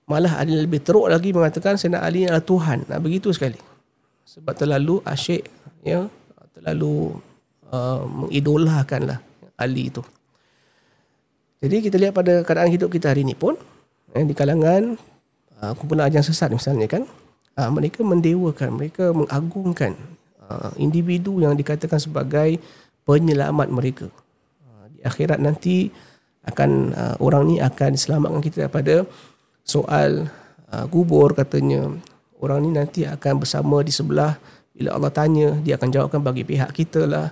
malah 0.08 0.40
ada 0.40 0.48
yang 0.48 0.64
lebih 0.64 0.80
teruk 0.80 1.06
lagi 1.06 1.36
mengatakan 1.36 1.76
Sayyidina 1.76 2.00
Ali 2.00 2.24
adalah 2.24 2.42
Tuhan. 2.42 2.88
Nah, 2.88 2.96
begitu 2.96 3.28
sekali. 3.30 3.60
Sebab 4.24 4.56
terlalu 4.56 5.04
asyik 5.04 5.44
ya 5.84 6.08
terlalu 6.56 7.14
uh, 7.70 8.02
mengidolakan 8.08 9.14
lah 9.14 9.18
Ali 9.60 9.92
itu. 9.92 10.02
Jadi 11.60 11.76
kita 11.84 11.96
lihat 12.00 12.16
pada 12.16 12.40
keadaan 12.42 12.72
hidup 12.72 12.88
kita 12.88 13.12
hari 13.12 13.22
ini 13.26 13.36
pun 13.36 13.54
eh, 14.16 14.24
di 14.24 14.32
kalangan 14.32 14.96
uh, 15.60 15.72
kumpulan 15.76 16.08
ajaran 16.08 16.24
sesat 16.24 16.50
misalnya 16.54 16.86
kan 16.88 17.02
uh, 17.58 17.70
mereka 17.70 18.00
mendewakan 18.06 18.78
mereka 18.78 19.10
mengagungkan 19.10 19.98
uh, 20.46 20.70
individu 20.78 21.42
yang 21.42 21.58
dikatakan 21.58 21.98
sebagai 21.98 22.62
penyelamat 23.04 23.68
mereka. 23.68 24.06
Uh, 24.64 24.86
di 24.94 25.00
akhirat 25.02 25.42
nanti 25.42 25.90
akan 26.46 26.70
uh, 26.94 27.16
orang 27.20 27.42
ni 27.44 27.56
akan 27.60 27.92
diselamatkan 27.92 28.40
kita 28.40 28.56
daripada 28.66 29.04
soal 29.68 30.32
uh, 30.72 30.86
kubur 30.88 31.36
katanya 31.36 31.92
orang 32.40 32.64
ni 32.64 32.70
nanti 32.72 33.04
akan 33.04 33.44
bersama 33.44 33.84
di 33.84 33.92
sebelah. 33.92 34.40
Bila 34.72 34.96
Allah 34.96 35.12
tanya 35.12 35.52
dia 35.60 35.76
akan 35.76 35.92
jawabkan 35.92 36.24
bagi 36.24 36.42
pihak 36.42 36.72
kita 36.72 37.04
lah. 37.04 37.28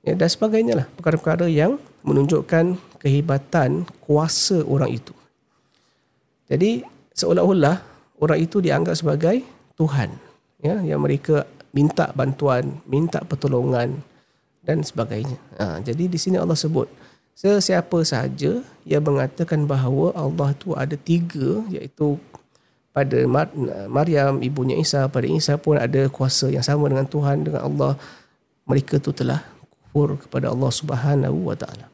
Ya, 0.00 0.16
dan 0.16 0.30
sebagainya 0.30 0.74
lah. 0.82 0.86
Perkara-perkara 0.96 1.50
yang 1.52 1.76
menunjukkan 2.06 2.78
kehebatan 3.02 3.84
kuasa 4.00 4.64
orang 4.64 4.96
itu. 4.96 5.12
Jadi 6.46 6.86
seolah-olah 7.12 7.76
orang 8.22 8.38
itu 8.38 8.62
dianggap 8.62 8.94
sebagai 8.96 9.42
Tuhan 9.76 10.14
ya 10.62 10.80
yang 10.80 11.04
mereka 11.04 11.44
minta 11.74 12.08
bantuan 12.16 12.80
minta 12.88 13.20
pertolongan 13.20 14.00
dan 14.62 14.80
sebagainya. 14.80 15.36
Ha, 15.58 15.82
jadi 15.82 16.06
di 16.06 16.18
sini 16.18 16.38
Allah 16.38 16.56
sebut 16.56 16.86
sesiapa 17.36 18.00
sahaja 18.00 18.64
yang 18.88 19.04
mengatakan 19.04 19.68
bahawa 19.68 20.16
Allah 20.16 20.56
tu 20.56 20.72
ada 20.72 20.96
tiga 20.96 21.60
iaitu 21.68 22.16
pada 22.96 23.28
Mar- 23.28 23.52
Maryam 23.92 24.40
ibunya 24.40 24.80
Isa 24.80 25.04
pada 25.12 25.28
Isa 25.28 25.60
pun 25.60 25.76
ada 25.76 26.08
kuasa 26.08 26.48
yang 26.48 26.64
sama 26.64 26.88
dengan 26.88 27.04
Tuhan 27.04 27.44
dengan 27.44 27.68
Allah. 27.68 27.92
Mereka 28.64 28.98
tu 28.98 29.12
telah 29.12 29.44
kufur 29.92 30.16
kepada 30.16 30.50
Allah 30.50 30.72
Subhanahu 30.72 31.52
wa 31.52 31.54
taala. 31.54 31.92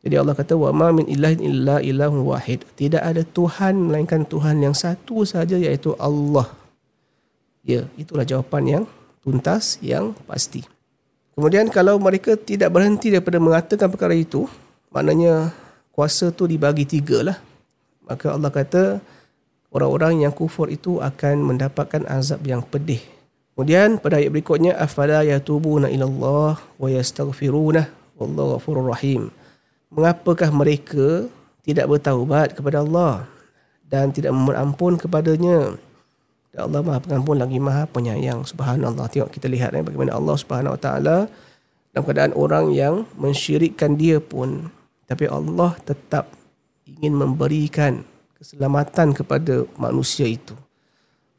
Jadi 0.00 0.14
Allah 0.16 0.34
kata 0.38 0.54
wa 0.56 0.70
ma 0.72 0.88
min 0.94 1.04
ilahin 1.06 1.42
illa 1.44 1.78
ilahun 1.82 2.24
wahid. 2.24 2.64
Tidak 2.78 3.02
ada 3.02 3.22
tuhan 3.26 3.90
melainkan 3.90 4.24
Tuhan 4.24 4.62
yang 4.64 4.72
satu 4.72 5.26
sahaja 5.26 5.60
iaitu 5.60 5.94
Allah. 6.00 6.48
Ya 7.66 7.90
itulah 7.98 8.22
jawapan 8.22 8.62
yang 8.64 8.84
tuntas 9.20 9.82
yang 9.82 10.14
pasti 10.30 10.62
Kemudian 11.36 11.68
kalau 11.68 12.00
mereka 12.00 12.32
tidak 12.32 12.72
berhenti 12.72 13.12
daripada 13.12 13.36
mengatakan 13.36 13.92
perkara 13.92 14.16
itu, 14.16 14.48
maknanya 14.88 15.52
kuasa 15.92 16.32
tu 16.32 16.48
dibagi 16.48 16.88
tiga 16.88 17.20
lah. 17.20 17.38
Maka 18.08 18.32
Allah 18.32 18.48
kata 18.48 19.04
orang-orang 19.68 20.24
yang 20.24 20.32
kufur 20.32 20.72
itu 20.72 20.96
akan 20.96 21.44
mendapatkan 21.44 22.08
azab 22.08 22.40
yang 22.48 22.64
pedih. 22.64 23.04
Kemudian 23.52 24.00
pada 24.00 24.16
ayat 24.16 24.32
berikutnya 24.32 24.80
afala 24.80 25.20
yatubuna 25.28 25.92
ilallah 25.92 26.56
wa 26.56 26.88
yastaghfiruna 26.88 27.84
wallahu 28.16 28.56
ghafurur 28.56 28.88
rahim. 28.96 29.28
Mengapakah 29.92 30.48
mereka 30.48 31.28
tidak 31.68 31.84
bertaubat 31.84 32.56
kepada 32.56 32.80
Allah 32.80 33.28
dan 33.84 34.08
tidak 34.08 34.32
memohon 34.32 34.56
ampun 34.56 34.92
kepadanya? 34.96 35.76
Dan 36.56 36.72
Allah 36.72 36.80
Maha 36.80 37.04
Pengampun 37.04 37.36
lagi 37.36 37.60
Maha 37.60 37.84
Penyayang. 37.84 38.40
Subhanallah. 38.48 39.12
Tengok 39.12 39.28
kita 39.28 39.44
lihat 39.44 39.76
eh, 39.76 39.84
bagaimana 39.84 40.16
Allah 40.16 40.40
Subhanahu 40.40 40.72
Wa 40.72 40.80
Taala 40.80 41.28
dalam 41.92 42.02
keadaan 42.08 42.32
orang 42.32 42.72
yang 42.72 43.04
mensyirikkan 43.20 44.00
dia 44.00 44.24
pun 44.24 44.72
tapi 45.04 45.28
Allah 45.28 45.76
tetap 45.84 46.32
ingin 46.88 47.12
memberikan 47.12 48.00
keselamatan 48.40 49.12
kepada 49.12 49.68
manusia 49.76 50.24
itu. 50.24 50.56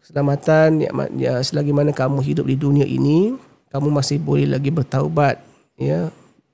Keselamatan 0.06 0.86
ya, 0.86 0.90
ya 1.18 1.34
selagi 1.42 1.74
mana 1.74 1.92
kamu 1.92 2.22
hidup 2.22 2.46
di 2.46 2.56
dunia 2.56 2.86
ini, 2.88 3.36
kamu 3.74 3.90
masih 3.90 4.22
boleh 4.22 4.48
lagi 4.48 4.72
bertaubat, 4.72 5.42
ya, 5.76 6.14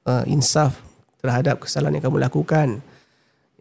uh, 0.10 0.23
insaf 0.26 0.82
terhadap 1.21 1.62
kesalahan 1.62 1.99
yang 1.99 2.06
kamu 2.10 2.17
lakukan. 2.23 2.82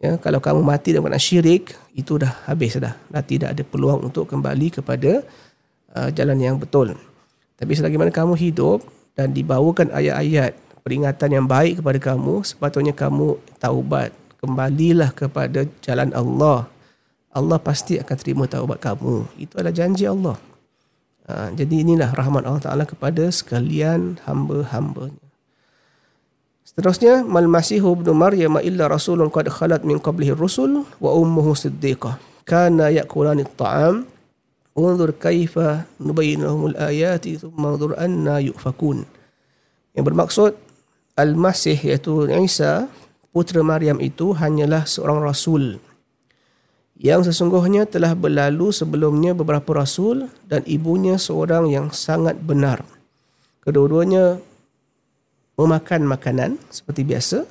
Ya, 0.03 0.19
kalau 0.19 0.43
kamu 0.43 0.67
mati 0.67 0.91
dalam 0.91 1.07
keadaan 1.07 1.23
syirik, 1.23 1.79
itu 1.95 2.19
dah 2.19 2.43
habis 2.43 2.75
dah. 2.75 2.91
Dah 3.07 3.23
tidak 3.23 3.55
ada 3.55 3.63
peluang 3.63 4.03
untuk 4.11 4.27
kembali 4.27 4.67
kepada 4.75 5.23
uh, 5.95 6.11
jalan 6.11 6.35
yang 6.43 6.59
betul. 6.59 6.91
Tapi 7.55 7.71
selagi 7.71 7.95
mana 7.95 8.11
kamu 8.11 8.35
hidup 8.35 8.83
dan 9.15 9.31
dibawakan 9.31 9.95
ayat-ayat 9.95 10.59
peringatan 10.83 11.29
yang 11.31 11.47
baik 11.47 11.79
kepada 11.79 11.99
kamu, 12.03 12.43
sepatutnya 12.43 12.91
kamu 12.91 13.39
taubat. 13.63 14.11
Kembalilah 14.43 15.15
kepada 15.15 15.63
jalan 15.79 16.11
Allah. 16.11 16.67
Allah 17.31 17.55
pasti 17.63 17.95
akan 17.95 18.17
terima 18.19 18.43
taubat 18.43 18.83
kamu. 18.83 19.23
Itu 19.39 19.55
adalah 19.55 19.71
janji 19.71 20.03
Allah. 20.03 20.35
Uh, 21.31 21.47
jadi 21.55 21.87
inilah 21.87 22.11
rahmat 22.11 22.43
Allah 22.43 22.59
Ta'ala 22.59 22.83
kepada 22.83 23.31
sekalian 23.31 24.19
hamba-hambanya. 24.27 25.22
Seterusnya, 26.73 27.21
mal 27.21 27.45
masihu 27.45 27.93
ibn 27.93 28.09
Maryam 28.17 28.57
illa 28.57 28.89
rasulun 28.89 29.29
qad 29.29 29.45
khalat 29.49 29.85
min 29.85 30.01
qablihi 30.01 30.33
rusul 30.33 30.85
wa 30.97 31.13
ummuhu 31.13 31.53
siddiqah. 31.53 32.17
Kana 32.43 32.89
yakulani 32.89 33.45
at-ta'am. 33.45 34.09
Unzur 34.73 35.13
kaifa 35.13 35.85
nubayyinahum 36.01 36.73
al-ayati 36.73 37.37
thumma 37.37 37.77
unzur 37.77 37.93
anna 37.93 38.41
yufakun. 38.41 39.05
Yang 39.93 40.05
bermaksud 40.09 40.51
Al-Masih 41.13 41.77
iaitu 41.77 42.25
Isa 42.41 42.89
putera 43.29 43.61
Maryam 43.61 44.01
itu 44.01 44.33
hanyalah 44.33 44.89
seorang 44.89 45.21
rasul 45.21 45.77
yang 47.03 47.25
sesungguhnya 47.25 47.83
telah 47.83 48.15
berlalu 48.15 48.71
sebelumnya 48.71 49.35
beberapa 49.35 49.75
rasul 49.75 50.31
dan 50.47 50.63
ibunya 50.63 51.19
seorang 51.19 51.67
yang 51.67 51.91
sangat 51.91 52.39
benar. 52.39 52.85
Kedua-duanya 53.65 54.39
memakan 55.57 56.05
makanan 56.09 56.57
seperti 56.73 57.05
biasa. 57.05 57.45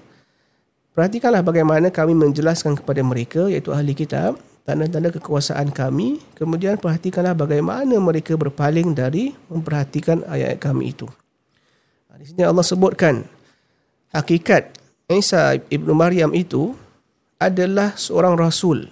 Perhatikanlah 0.93 1.41
bagaimana 1.41 1.89
kami 1.89 2.13
menjelaskan 2.13 2.77
kepada 2.77 3.01
mereka 3.01 3.49
iaitu 3.49 3.73
ahli 3.73 3.97
kitab 3.97 4.37
tanda-tanda 4.69 5.09
kekuasaan 5.15 5.73
kami. 5.73 6.21
Kemudian 6.37 6.77
perhatikanlah 6.77 7.33
bagaimana 7.33 7.97
mereka 7.99 8.37
berpaling 8.37 8.93
dari 8.93 9.33
memperhatikan 9.49 10.27
ayat 10.29 10.61
kami 10.61 10.93
itu. 10.93 11.09
Ha, 12.13 12.21
di 12.21 12.29
sini 12.29 12.45
Allah 12.45 12.67
sebutkan 12.67 13.25
hakikat 14.13 14.77
Isa 15.09 15.57
ibnu 15.69 15.97
Maryam 15.97 16.33
itu 16.37 16.77
adalah 17.41 17.97
seorang 17.99 18.39
rasul 18.39 18.87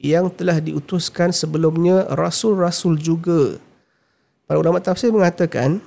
yang 0.00 0.32
telah 0.32 0.56
diutuskan 0.62 1.28
sebelumnya 1.30 2.08
rasul-rasul 2.16 2.96
juga. 2.96 3.60
Para 4.48 4.56
ulama 4.56 4.80
tafsir 4.80 5.12
mengatakan 5.12 5.84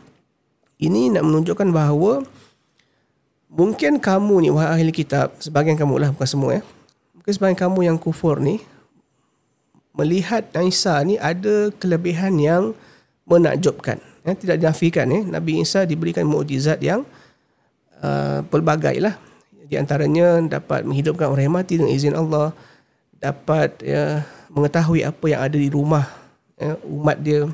ini 0.78 1.10
nak 1.10 1.26
menunjukkan 1.26 1.74
bahawa 1.74 2.22
mungkin 3.54 4.02
kamu 4.02 4.36
ni 4.44 4.50
wahai 4.50 4.82
ahli 4.82 4.90
kitab 4.90 5.38
sebagian 5.38 5.78
kamu 5.78 6.02
lah 6.02 6.10
bukan 6.10 6.28
semua 6.28 6.52
ya 6.58 6.62
mungkin 7.14 7.32
sebagian 7.32 7.60
kamu 7.70 7.80
yang 7.86 7.98
kufur 8.02 8.42
ni 8.42 8.60
melihat 9.94 10.50
Isa 10.66 10.98
ni 11.06 11.22
ada 11.22 11.70
kelebihan 11.78 12.34
yang 12.42 12.74
menakjubkan 13.30 14.02
ya 14.26 14.34
tidak 14.34 14.58
dinafikan 14.58 15.06
ya 15.06 15.22
Nabi 15.22 15.62
Isa 15.62 15.86
diberikan 15.86 16.26
mukjizat 16.26 16.82
yang 16.82 17.06
uh, 18.04 18.40
pelbagai 18.52 19.00
lah. 19.00 19.16
Di 19.64 19.80
antaranya 19.80 20.44
dapat 20.60 20.84
menghidupkan 20.84 21.32
orang 21.32 21.48
yang 21.48 21.56
mati 21.56 21.80
dengan 21.80 21.92
izin 21.96 22.14
Allah 22.14 22.52
dapat 23.18 23.80
ya 23.80 24.28
mengetahui 24.52 25.08
apa 25.08 25.26
yang 25.32 25.42
ada 25.42 25.58
di 25.58 25.72
rumah 25.72 26.04
ya, 26.60 26.76
umat 26.84 27.18
dia 27.24 27.48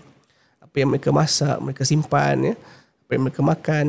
apa 0.59 0.75
yang 0.75 0.89
mereka 0.89 1.13
masak, 1.13 1.57
mereka 1.61 1.85
simpan, 1.85 2.53
ya, 2.53 2.55
apa 3.05 3.11
yang 3.13 3.23
mereka 3.29 3.41
makan. 3.45 3.85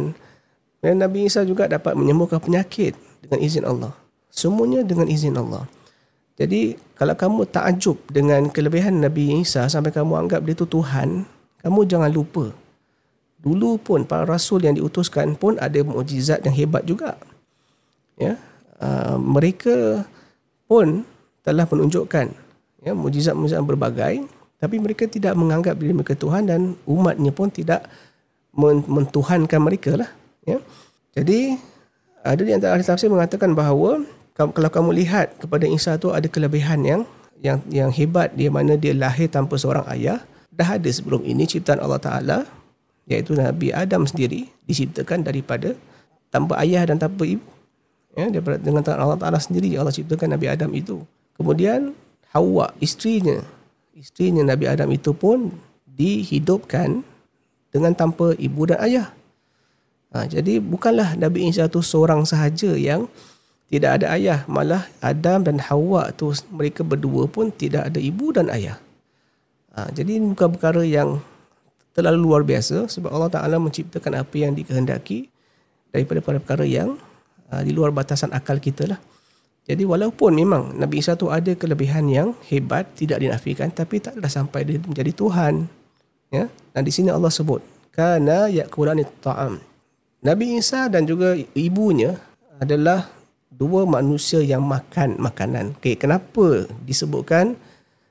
Dan 0.81 1.05
Nabi 1.05 1.29
Isa 1.29 1.45
juga 1.45 1.69
dapat 1.69 1.93
menyembuhkan 1.93 2.41
penyakit 2.41 2.97
dengan 3.21 3.39
izin 3.45 3.65
Allah. 3.69 3.93
Semuanya 4.33 4.81
dengan 4.81 5.05
izin 5.05 5.37
Allah. 5.37 5.69
Jadi 6.41 6.81
kalau 6.97 7.13
kamu 7.13 7.41
takjub 7.53 8.01
dengan 8.09 8.49
kelebihan 8.49 8.97
Nabi 8.97 9.45
Isa 9.45 9.69
sampai 9.69 9.93
kamu 9.93 10.17
anggap 10.17 10.41
dia 10.41 10.57
tu 10.57 10.65
Tuhan, 10.65 11.29
kamu 11.61 11.81
jangan 11.85 12.09
lupa. 12.09 12.49
Dulu 13.41 13.77
pun 13.81 14.09
para 14.09 14.25
rasul 14.25 14.65
yang 14.65 14.77
diutuskan 14.77 15.37
pun 15.37 15.61
ada 15.61 15.81
mukjizat 15.85 16.41
yang 16.49 16.57
hebat 16.57 16.89
juga. 16.89 17.21
Ya. 18.17 18.41
Uh, 18.81 19.21
mereka 19.21 20.09
pun 20.65 21.05
telah 21.45 21.69
menunjukkan 21.69 22.33
ya 22.81 22.93
mukjizat-mukjizat 22.97 23.61
berbagai 23.61 24.25
tapi 24.61 24.77
mereka 24.77 25.09
tidak 25.09 25.37
menganggap 25.37 25.77
diri 25.77 25.93
mereka 25.93 26.17
Tuhan 26.17 26.49
dan 26.49 26.77
umatnya 26.85 27.33
pun 27.33 27.49
tidak 27.49 27.89
mentuhankan 28.89 29.61
mereka 29.61 30.01
lah 30.01 30.11
ya. 30.47 30.59
Jadi 31.17 31.59
ada 32.21 32.43
di 32.45 32.53
antara 32.53 32.77
ahli 32.77 32.85
tafsir 32.85 33.09
mengatakan 33.09 33.57
bahawa 33.57 34.05
kalau 34.37 34.71
kamu 34.73 34.91
lihat 35.05 35.37
kepada 35.41 35.69
Isa 35.69 35.97
tu 36.01 36.13
ada 36.13 36.25
kelebihan 36.29 36.81
yang 36.85 37.03
yang 37.41 37.61
yang 37.73 37.91
hebat 37.93 38.33
di 38.37 38.49
mana 38.53 38.77
dia 38.77 38.93
lahir 38.93 39.29
tanpa 39.29 39.57
seorang 39.57 39.85
ayah. 39.93 40.21
Dah 40.53 40.77
ada 40.77 40.89
sebelum 40.93 41.25
ini 41.25 41.49
ciptaan 41.49 41.81
Allah 41.81 42.01
Taala 42.01 42.39
iaitu 43.09 43.33
Nabi 43.33 43.73
Adam 43.73 44.05
sendiri 44.05 44.49
diciptakan 44.69 45.25
daripada 45.25 45.73
tanpa 46.29 46.61
ayah 46.61 46.85
dan 46.85 47.01
tanpa 47.01 47.25
ibu. 47.25 47.45
Ya 48.17 48.29
daripada 48.29 48.61
dengan 48.61 48.85
tangan 48.85 49.01
Allah 49.09 49.21
Taala 49.21 49.39
sendiri 49.41 49.77
Allah 49.77 49.93
ciptakan 49.93 50.37
Nabi 50.37 50.47
Adam 50.53 50.71
itu. 50.77 51.05
Kemudian 51.37 51.97
Hawa 52.31 52.71
isterinya 52.79 53.41
isterinya 53.97 54.45
Nabi 54.47 54.69
Adam 54.69 54.89
itu 54.93 55.13
pun 55.17 55.53
dihidupkan 55.85 57.05
dengan 57.69 57.93
tanpa 57.93 58.33
ibu 58.41 58.65
dan 58.65 58.81
ayah 58.85 59.07
ha, 60.15 60.27
jadi 60.27 60.63
bukanlah 60.63 61.19
Nabi 61.19 61.51
Isa 61.51 61.67
itu 61.67 61.83
seorang 61.83 62.23
sahaja 62.27 62.75
yang 62.75 63.11
tidak 63.71 64.03
ada 64.03 64.07
ayah. 64.19 64.43
Malah 64.51 64.91
Adam 64.99 65.47
dan 65.47 65.63
Hawa 65.63 66.11
tu 66.15 66.35
mereka 66.51 66.83
berdua 66.83 67.31
pun 67.31 67.55
tidak 67.55 67.91
ada 67.91 67.99
ibu 68.03 68.35
dan 68.35 68.51
ayah. 68.51 68.77
Ha, 69.75 69.89
jadi 69.95 70.19
ini 70.19 70.35
bukan 70.35 70.59
perkara 70.59 70.83
yang 70.83 71.23
terlalu 71.95 72.19
luar 72.19 72.43
biasa 72.43 72.91
sebab 72.91 73.11
Allah 73.11 73.31
Taala 73.31 73.57
menciptakan 73.63 74.23
apa 74.23 74.35
yang 74.39 74.55
dikehendaki 74.55 75.31
daripada 75.91 76.23
perkara 76.23 76.63
yang 76.67 76.99
uh, 77.51 77.63
di 77.63 77.75
luar 77.75 77.91
batasan 77.91 78.31
akal 78.35 78.59
kita 78.59 78.87
lah. 78.91 79.01
Jadi 79.71 79.87
walaupun 79.87 80.35
memang 80.35 80.75
Nabi 80.75 80.99
Isa 80.99 81.15
tu 81.15 81.31
ada 81.31 81.55
kelebihan 81.55 82.11
yang 82.11 82.35
hebat 82.51 82.91
tidak 82.99 83.23
dinafikan 83.23 83.71
tapi 83.71 84.03
tak 84.03 84.19
adalah 84.19 84.33
sampai 84.33 84.67
dia 84.67 84.83
menjadi 84.83 85.15
Tuhan. 85.15 85.71
Ya? 86.35 86.51
Dan 86.75 86.83
di 86.83 86.91
sini 86.91 87.11
Allah 87.11 87.31
sebut 87.31 87.63
kana 87.95 88.51
yakulani 88.51 89.07
ta'am 89.23 89.70
Nabi 90.21 90.61
Isa 90.61 90.93
dan 90.93 91.09
juga 91.09 91.33
ibunya 91.57 92.21
adalah 92.61 93.09
dua 93.49 93.89
manusia 93.89 94.45
yang 94.45 94.61
makan 94.61 95.17
makanan. 95.17 95.81
Okey, 95.81 95.97
kenapa 95.97 96.69
disebutkan 96.85 97.57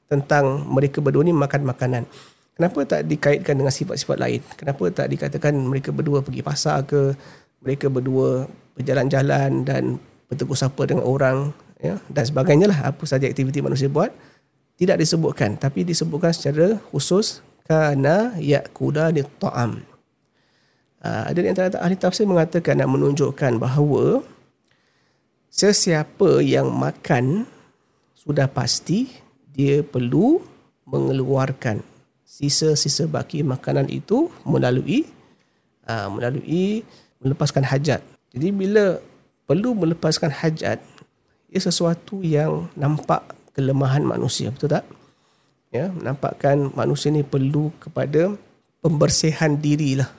tentang 0.09 0.65
mereka 0.65 1.05
berdua 1.05 1.21
ni 1.21 1.33
makan 1.37 1.69
makanan? 1.69 2.09
Kenapa 2.57 2.81
tak 2.83 3.05
dikaitkan 3.05 3.61
dengan 3.61 3.69
sifat-sifat 3.69 4.17
lain? 4.17 4.41
Kenapa 4.57 4.89
tak 4.89 5.07
dikatakan 5.13 5.53
mereka 5.53 5.93
berdua 5.93 6.25
pergi 6.25 6.41
pasar 6.41 6.81
ke? 6.83 7.13
Mereka 7.61 7.93
berdua 7.93 8.49
berjalan-jalan 8.73 9.67
dan 9.67 10.01
bertegur 10.31 10.57
sapa 10.57 10.87
dengan 10.89 11.05
orang 11.05 11.51
ya 11.81 11.99
dan 12.07 12.23
sebagainya 12.23 12.71
lah 12.71 12.79
apa 12.93 13.03
saja 13.03 13.27
aktiviti 13.27 13.59
manusia 13.59 13.91
buat 13.91 14.11
tidak 14.79 15.01
disebutkan 15.03 15.59
tapi 15.59 15.83
disebutkan 15.83 16.31
secara 16.31 16.79
khusus 16.93 17.43
kana 17.67 18.37
yakula 18.39 19.11
ni 19.11 19.25
ta'am. 19.41 19.88
Uh, 20.99 21.31
ada 21.31 21.39
di 21.39 21.47
antara 21.47 21.71
ahli 21.79 21.95
tafsir 21.95 22.27
mengatakan 22.27 22.75
nak 22.75 22.91
menunjukkan 22.91 23.55
bahawa 23.55 24.19
sesiapa 25.47 26.43
yang 26.43 26.67
makan 26.75 27.47
sudah 28.19 28.51
pasti 28.51 29.07
dia 29.55 29.79
perlu 29.79 30.43
mengeluarkan 30.83 31.79
sisa-sisa 32.27 33.07
baki 33.07 33.47
makanan 33.47 33.87
itu 33.87 34.27
melalui 34.43 35.07
uh, 35.87 36.11
melalui 36.11 36.83
melepaskan 37.23 37.63
hajat. 37.63 38.03
Jadi 38.35 38.51
bila 38.51 38.99
perlu 39.47 39.71
melepaskan 39.79 40.35
hajat 40.35 40.83
ia 41.47 41.59
sesuatu 41.63 42.19
yang 42.19 42.67
nampak 42.75 43.23
kelemahan 43.55 44.03
manusia 44.03 44.51
betul 44.51 44.67
tak? 44.67 44.83
Ya, 45.71 45.87
menampakkan 45.95 46.75
manusia 46.75 47.07
ni 47.07 47.23
perlu 47.23 47.71
kepada 47.79 48.35
pembersihan 48.83 49.55
dirilah 49.55 50.18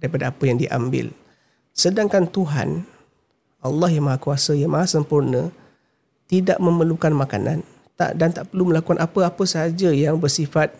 daripada 0.00 0.30
apa 0.30 0.42
yang 0.46 0.58
diambil. 0.60 1.12
Sedangkan 1.76 2.28
Tuhan 2.28 2.84
Allah 3.60 3.88
yang 3.90 4.06
Maha 4.06 4.20
Kuasa, 4.20 4.52
yang 4.54 4.72
Maha 4.72 4.86
Sempurna 4.86 5.50
tidak 6.26 6.58
memerlukan 6.62 7.12
makanan 7.14 7.66
tak 7.96 8.12
dan 8.20 8.30
tak 8.30 8.52
perlu 8.52 8.68
melakukan 8.70 9.00
apa-apa 9.00 9.42
sahaja 9.48 9.88
yang 9.90 10.20
bersifat 10.20 10.76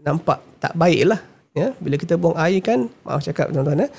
nampak 0.00 0.40
tak 0.56 0.72
baik 0.74 1.04
lah. 1.14 1.20
Ya, 1.52 1.74
bila 1.82 1.98
kita 1.98 2.14
buang 2.14 2.38
air 2.38 2.62
kan, 2.62 2.86
maaf 3.02 3.24
cakap 3.24 3.50
tuan-tuan, 3.50 3.88
eh, 3.88 3.90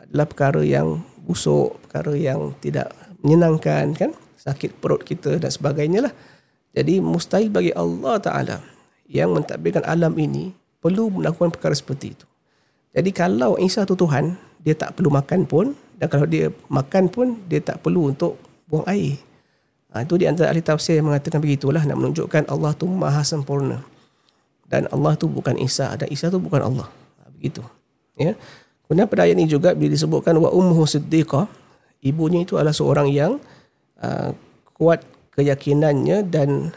adalah 0.00 0.26
perkara 0.26 0.60
yang 0.66 1.00
busuk, 1.22 1.78
perkara 1.86 2.12
yang 2.18 2.50
tidak 2.58 2.90
menyenangkan 3.22 3.94
kan, 3.94 4.10
sakit 4.36 4.82
perut 4.82 5.06
kita 5.06 5.38
dan 5.38 5.48
sebagainya 5.48 6.10
lah. 6.10 6.12
Jadi 6.76 7.00
mustahil 7.00 7.48
bagi 7.48 7.72
Allah 7.72 8.20
Ta'ala 8.20 8.58
yang 9.06 9.32
mentadbirkan 9.32 9.86
alam 9.86 10.12
ini 10.18 10.52
perlu 10.82 11.08
melakukan 11.08 11.54
perkara 11.54 11.72
seperti 11.72 12.18
itu. 12.18 12.26
Jadi 12.96 13.10
kalau 13.12 13.60
Isa 13.60 13.84
tu 13.84 13.92
Tuhan, 13.92 14.40
dia 14.64 14.72
tak 14.72 14.96
perlu 14.96 15.12
makan 15.12 15.44
pun, 15.44 15.76
dan 16.00 16.08
kalau 16.08 16.24
dia 16.24 16.48
makan 16.72 17.12
pun 17.12 17.36
dia 17.44 17.60
tak 17.60 17.84
perlu 17.84 18.08
untuk 18.16 18.40
buang 18.66 18.88
air. 18.88 19.20
Ha, 19.92 20.04
itu 20.04 20.16
di 20.16 20.24
antara 20.24 20.52
ahli 20.52 20.64
tafsir 20.64 21.00
yang 21.00 21.12
mengatakan 21.12 21.40
begitulah 21.40 21.80
nak 21.84 21.96
menunjukkan 21.96 22.48
Allah 22.52 22.72
tu 22.76 22.88
maha 22.88 23.20
sempurna. 23.20 23.84
Dan 24.66 24.88
Allah 24.90 25.14
tu 25.14 25.30
bukan 25.30 25.56
Isa 25.60 25.94
dan 25.94 26.08
Isa 26.10 26.32
tu 26.32 26.40
bukan 26.40 26.60
Allah. 26.64 26.88
Ha, 27.20 27.32
begitu. 27.32 27.60
Ya. 28.16 28.36
Kemudian 28.84 29.08
pada 29.08 29.24
ayat 29.24 29.36
ini 29.40 29.48
juga 29.48 29.76
bila 29.76 29.92
disebutkan 29.92 30.36
wa 30.36 30.52
ummuhu 30.52 30.84
siddiqah, 30.84 31.48
ibunya 32.04 32.44
itu 32.44 32.60
adalah 32.60 32.76
seorang 32.76 33.08
yang 33.12 33.40
uh, 34.00 34.30
kuat 34.76 35.04
keyakinannya 35.36 36.28
dan 36.28 36.72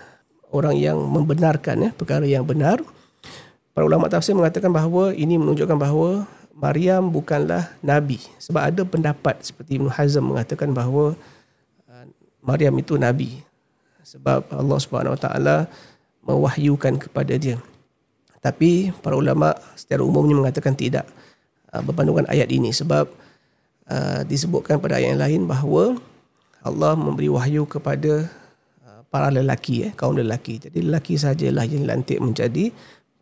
orang 0.52 0.76
yang 0.80 0.98
membenarkan 1.00 1.86
ya, 1.86 1.90
perkara 1.96 2.24
yang 2.24 2.48
benar. 2.48 2.82
Para 3.80 3.88
ulama 3.88 4.12
tafsir 4.12 4.36
mengatakan 4.36 4.76
bahawa 4.76 5.16
ini 5.16 5.40
menunjukkan 5.40 5.80
bahawa 5.80 6.28
Maryam 6.52 7.08
bukanlah 7.16 7.72
nabi 7.80 8.20
sebab 8.36 8.68
ada 8.68 8.84
pendapat 8.84 9.40
seperti 9.40 9.80
Ibn 9.80 9.88
Hazm 9.88 10.36
mengatakan 10.36 10.76
bahawa 10.76 11.16
uh, 11.88 12.06
Maryam 12.44 12.76
itu 12.76 13.00
nabi 13.00 13.40
sebab 14.04 14.52
Allah 14.52 14.78
Subhanahu 14.84 15.16
Wa 15.16 15.22
Taala 15.24 15.72
mewahyukan 16.28 17.08
kepada 17.08 17.40
dia. 17.40 17.56
Tapi 18.44 18.92
para 19.00 19.16
ulama 19.16 19.56
secara 19.80 20.04
umumnya 20.04 20.36
mengatakan 20.36 20.76
tidak 20.76 21.08
uh, 21.72 21.80
berbandingkan 21.80 22.28
ayat 22.28 22.52
ini 22.52 22.76
sebab 22.76 23.08
uh, 23.88 24.28
disebutkan 24.28 24.84
pada 24.84 25.00
ayat 25.00 25.16
yang 25.16 25.24
lain 25.24 25.42
bahawa 25.48 25.96
Allah 26.68 27.00
memberi 27.00 27.32
wahyu 27.32 27.64
kepada 27.64 28.28
para 29.08 29.32
lelaki 29.32 29.88
eh 29.88 29.92
kaum 29.96 30.20
lelaki. 30.20 30.68
Jadi 30.68 30.84
lelaki 30.84 31.16
sajalah 31.16 31.64
yang 31.64 31.88
lantik 31.88 32.20
menjadi 32.20 32.76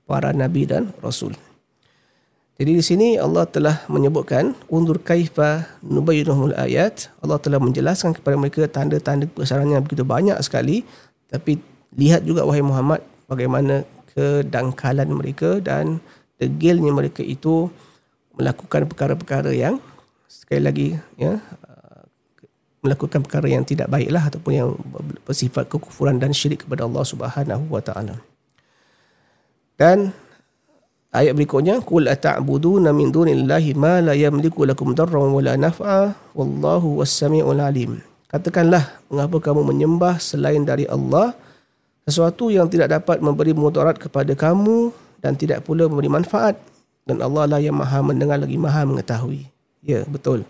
para 0.07 0.31
nabi 0.31 0.63
dan 0.63 0.95
rasul. 1.03 1.35
Jadi 2.57 2.71
di 2.73 2.81
sini 2.81 3.07
Allah 3.21 3.45
telah 3.45 3.85
menyebutkan 3.85 4.57
undur 4.65 4.97
kaifa 4.97 5.69
nubayyinul 5.85 6.57
ayat. 6.57 7.13
Allah 7.21 7.37
telah 7.37 7.61
menjelaskan 7.61 8.17
kepada 8.17 8.33
mereka 8.33 8.65
tanda-tanda 8.65 9.29
kebesaran 9.29 9.69
yang 9.69 9.85
begitu 9.85 10.01
banyak 10.01 10.33
sekali. 10.41 10.81
Tapi 11.29 11.61
lihat 11.93 12.25
juga 12.25 12.41
wahai 12.49 12.65
Muhammad 12.65 13.05
bagaimana 13.29 13.85
kedangkalan 14.17 15.13
mereka 15.13 15.61
dan 15.61 16.01
degilnya 16.41 16.89
mereka 16.89 17.21
itu 17.21 17.69
melakukan 18.33 18.89
perkara-perkara 18.89 19.53
yang 19.53 19.77
sekali 20.25 20.61
lagi 20.65 20.87
ya 21.13 21.37
melakukan 22.81 23.25
perkara 23.25 23.47
yang 23.49 23.65
tidak 23.65 23.89
baiklah 23.89 24.23
ataupun 24.29 24.53
yang 24.53 24.69
bersifat 25.25 25.67
kekufuran 25.67 26.21
dan 26.21 26.31
syirik 26.31 26.63
kepada 26.63 26.85
Allah 26.85 27.03
Subhanahu 27.03 27.67
wa 27.67 27.81
taala. 27.81 28.21
Dan 29.77 30.11
Ayat 31.17 31.33
berikutnya 31.39 31.79
qul 31.81 32.05
ata'buduna 32.11 32.91
min 32.91 33.09
dunillahi 33.09 33.73
ma 33.79 34.03
la 34.03 34.13
yamliku 34.13 34.67
lakum 34.67 34.91
darran 34.91 35.31
wala 35.31 35.55
naf'a 35.55 36.13
wallahu 36.35 37.01
was-sami'ul 37.01 37.57
alim. 37.57 38.03
Katakanlah 38.27 39.01
mengapa 39.07 39.49
kamu 39.49 39.65
menyembah 39.65 40.19
selain 40.19 40.67
dari 40.67 40.83
Allah 40.85 41.31
sesuatu 42.03 42.51
yang 42.51 42.67
tidak 42.67 42.91
dapat 42.91 43.23
memberi 43.23 43.55
mudarat 43.55 43.95
kepada 43.95 44.35
kamu 44.35 44.93
dan 45.23 45.39
tidak 45.39 45.63
pula 45.63 45.87
memberi 45.87 46.11
manfaat 46.11 46.59
dan 47.07 47.23
Allah 47.23 47.55
lah 47.55 47.59
yang 47.63 47.79
Maha 47.79 48.03
mendengar 48.03 48.37
lagi 48.37 48.59
Maha 48.59 48.83
mengetahui. 48.83 49.47
Ya, 49.81 50.03
betul. 50.03 50.43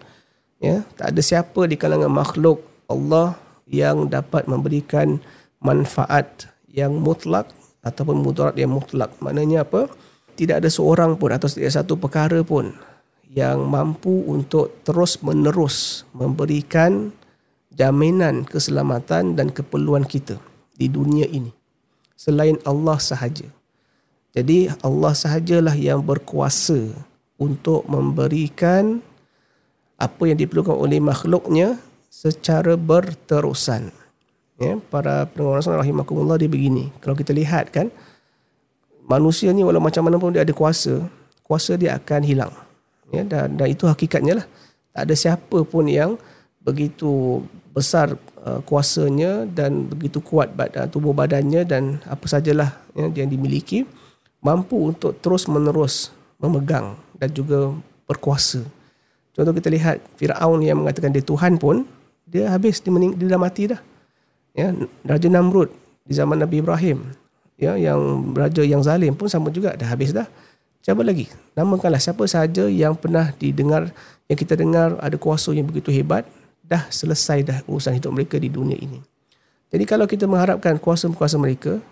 Ya, 0.57 0.81
tak 0.97 1.13
ada 1.13 1.21
siapa 1.21 1.69
di 1.69 1.77
kalangan 1.77 2.09
makhluk 2.09 2.65
Allah 2.89 3.37
yang 3.69 4.09
dapat 4.09 4.49
memberikan 4.49 5.21
manfaat 5.61 6.49
yang 6.65 6.97
mutlak 6.97 7.45
ataupun 7.87 8.19
mudarat 8.21 8.55
yang 8.59 8.75
mutlak. 8.75 9.15
Maknanya 9.23 9.63
apa? 9.63 9.87
Tidak 10.37 10.61
ada 10.61 10.69
seorang 10.69 11.17
pun 11.17 11.33
atau 11.33 11.49
tidak 11.49 11.73
satu 11.73 11.97
perkara 11.97 12.43
pun 12.45 12.69
yang 13.31 13.65
mampu 13.67 14.23
untuk 14.29 14.85
terus 14.85 15.19
menerus 15.25 16.07
memberikan 16.13 17.11
jaminan 17.73 18.47
keselamatan 18.47 19.35
dan 19.37 19.53
keperluan 19.53 20.05
kita 20.05 20.39
di 20.77 20.87
dunia 20.87 21.25
ini 21.29 21.53
selain 22.17 22.57
Allah 22.65 22.97
sahaja. 22.97 23.45
Jadi 24.33 24.69
Allah 24.81 25.13
sahajalah 25.13 25.73
yang 25.77 26.01
berkuasa 26.01 26.93
untuk 27.37 27.85
memberikan 27.89 29.01
apa 29.97 30.29
yang 30.29 30.37
diperlukan 30.37 30.77
oleh 30.77 31.01
makhluknya 31.01 31.81
secara 32.09 32.77
berterusan. 32.77 33.93
Ya, 34.57 34.73
para 34.89 35.29
pendengar 35.29 35.61
Rasul 35.61 35.77
rahimakumullah 35.77 36.41
dia 36.41 36.49
begini. 36.49 36.89
Kalau 36.97 37.13
kita 37.13 37.29
lihat 37.29 37.69
kan 37.69 37.93
manusia 39.05 39.53
ni 39.53 39.61
walau 39.61 39.77
macam 39.77 40.01
mana 40.01 40.17
pun 40.17 40.33
dia 40.33 40.41
ada 40.41 40.53
kuasa, 40.53 41.05
kuasa 41.45 41.77
dia 41.77 41.93
akan 41.93 42.21
hilang. 42.25 42.53
Ya, 43.13 43.21
dan, 43.21 43.53
dan 43.53 43.67
itu 43.69 43.85
hakikatnya 43.85 44.41
lah. 44.41 44.45
Tak 44.97 45.01
ada 45.07 45.13
siapa 45.13 45.61
pun 45.61 45.85
yang 45.85 46.17
begitu 46.65 47.45
besar 47.71 48.17
uh, 48.41 48.59
kuasanya 48.65 49.45
dan 49.45 49.85
begitu 49.85 50.17
kuat 50.19 50.57
badan, 50.57 50.89
tubuh 50.89 51.13
badannya 51.13 51.61
dan 51.61 52.01
apa 52.09 52.25
sajalah 52.25 52.73
ya, 52.97 53.05
yang 53.13 53.29
dimiliki 53.29 53.85
mampu 54.41 54.89
untuk 54.89 55.13
terus 55.21 55.45
menerus 55.45 56.09
memegang 56.41 56.97
dan 57.21 57.29
juga 57.29 57.71
berkuasa. 58.09 58.65
Contoh 59.37 59.53
kita 59.53 59.69
lihat 59.69 60.01
Firaun 60.17 60.65
yang 60.65 60.81
mengatakan 60.81 61.13
dia 61.13 61.21
Tuhan 61.21 61.61
pun 61.61 61.85
dia 62.25 62.49
habis 62.49 62.81
dia, 62.81 62.89
mening, 62.89 63.13
dia 63.13 63.29
dah 63.29 63.37
mati 63.37 63.69
dah. 63.69 63.81
Ya, 64.57 64.73
Raja 65.05 65.29
Namrud 65.29 65.69
di 66.09 66.17
zaman 66.17 66.41
Nabi 66.41 66.65
Ibrahim 66.65 67.13
ya 67.57 67.77
yang 67.77 68.33
raja 68.37 68.61
yang 68.61 68.81
zalim 68.85 69.13
pun 69.17 69.29
sama 69.29 69.53
juga 69.53 69.77
dah 69.77 69.89
habis 69.89 70.13
dah. 70.13 70.25
Siapa 70.81 71.03
lagi? 71.03 71.27
Namakanlah 71.53 71.99
siapa 71.99 72.23
sahaja 72.25 72.65
yang 72.65 72.95
pernah 72.95 73.35
didengar 73.35 73.91
yang 74.25 74.37
kita 74.39 74.55
dengar 74.55 74.95
ada 75.03 75.19
kuasa 75.19 75.51
yang 75.51 75.67
begitu 75.67 75.91
hebat 75.91 76.23
dah 76.63 76.87
selesai 76.87 77.43
dah 77.43 77.57
urusan 77.67 77.99
hidup 77.99 78.11
mereka 78.15 78.39
di 78.39 78.47
dunia 78.47 78.77
ini. 78.79 79.03
Jadi 79.67 79.83
kalau 79.83 80.07
kita 80.07 80.23
mengharapkan 80.31 80.79
kuasa-kuasa 80.79 81.35
mereka, 81.35 81.83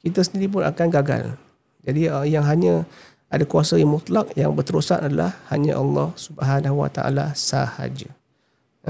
kita 0.00 0.24
sendiri 0.24 0.48
pun 0.48 0.64
akan 0.64 0.88
gagal. 0.88 1.36
Jadi 1.84 2.08
uh, 2.08 2.24
yang 2.24 2.44
hanya 2.48 2.88
ada 3.28 3.44
kuasa 3.44 3.76
yang 3.76 3.92
mutlak 3.92 4.32
yang 4.34 4.56
berterusan 4.56 5.04
adalah 5.04 5.36
hanya 5.52 5.76
Allah 5.76 6.12
Subhanahu 6.16 6.80
Wa 6.80 6.88
Taala 6.88 7.36
sahaja. 7.36 8.08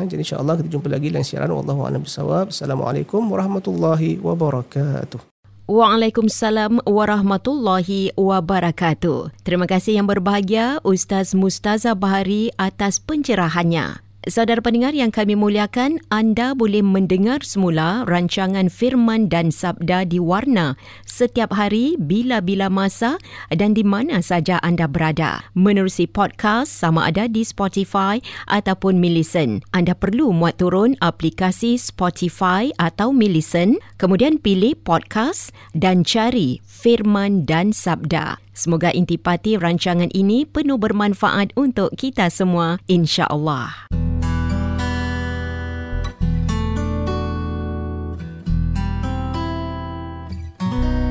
Ha, 0.01 0.09
jadi 0.09 0.25
insya-Allah 0.25 0.57
kita 0.57 0.73
jumpa 0.73 0.89
lagi 0.89 1.13
dalam 1.13 1.21
siaran 1.21 1.53
wallahu 1.53 1.85
a'lam 1.85 2.01
bissawab. 2.01 2.49
Assalamualaikum 2.49 3.21
warahmatullahi 3.29 4.17
wabarakatuh. 4.17 5.21
Waalaikumsalam 5.69 6.81
warahmatullahi 6.89 8.17
wabarakatuh. 8.17 9.45
Terima 9.45 9.69
kasih 9.69 10.01
yang 10.01 10.09
berbahagia 10.09 10.81
Ustaz 10.83 11.37
Mustaza 11.37 11.93
Bahari 11.93 12.49
atas 12.57 12.97
pencerahannya. 12.97 14.10
Saudara 14.31 14.63
pendengar 14.63 14.95
yang 14.95 15.11
kami 15.11 15.35
muliakan, 15.35 15.99
anda 16.07 16.55
boleh 16.55 16.87
mendengar 16.87 17.43
semula 17.43 18.07
rancangan 18.07 18.71
firman 18.71 19.27
dan 19.27 19.51
sabda 19.51 20.07
di 20.07 20.23
warna 20.23 20.79
setiap 21.03 21.51
hari 21.51 21.99
bila-bila 21.99 22.71
masa 22.71 23.19
dan 23.51 23.75
di 23.75 23.83
mana 23.83 24.23
saja 24.23 24.63
anda 24.63 24.87
berada. 24.87 25.43
Menerusi 25.59 26.07
podcast 26.07 26.71
sama 26.71 27.11
ada 27.11 27.27
di 27.27 27.43
Spotify 27.43 28.23
ataupun 28.47 29.03
Millicent. 29.03 29.67
Anda 29.75 29.99
perlu 29.99 30.31
muat 30.31 30.63
turun 30.63 30.95
aplikasi 31.03 31.75
Spotify 31.75 32.71
atau 32.79 33.11
Millicent, 33.11 33.83
kemudian 33.99 34.39
pilih 34.39 34.79
podcast 34.79 35.51
dan 35.75 36.07
cari 36.07 36.63
firman 36.63 37.51
dan 37.51 37.75
sabda. 37.75 38.39
Semoga 38.55 38.95
intipati 38.95 39.59
rancangan 39.59 40.15
ini 40.15 40.47
penuh 40.47 40.79
bermanfaat 40.79 41.51
untuk 41.59 41.91
kita 41.99 42.31
semua, 42.31 42.79
insya-Allah. 42.87 43.91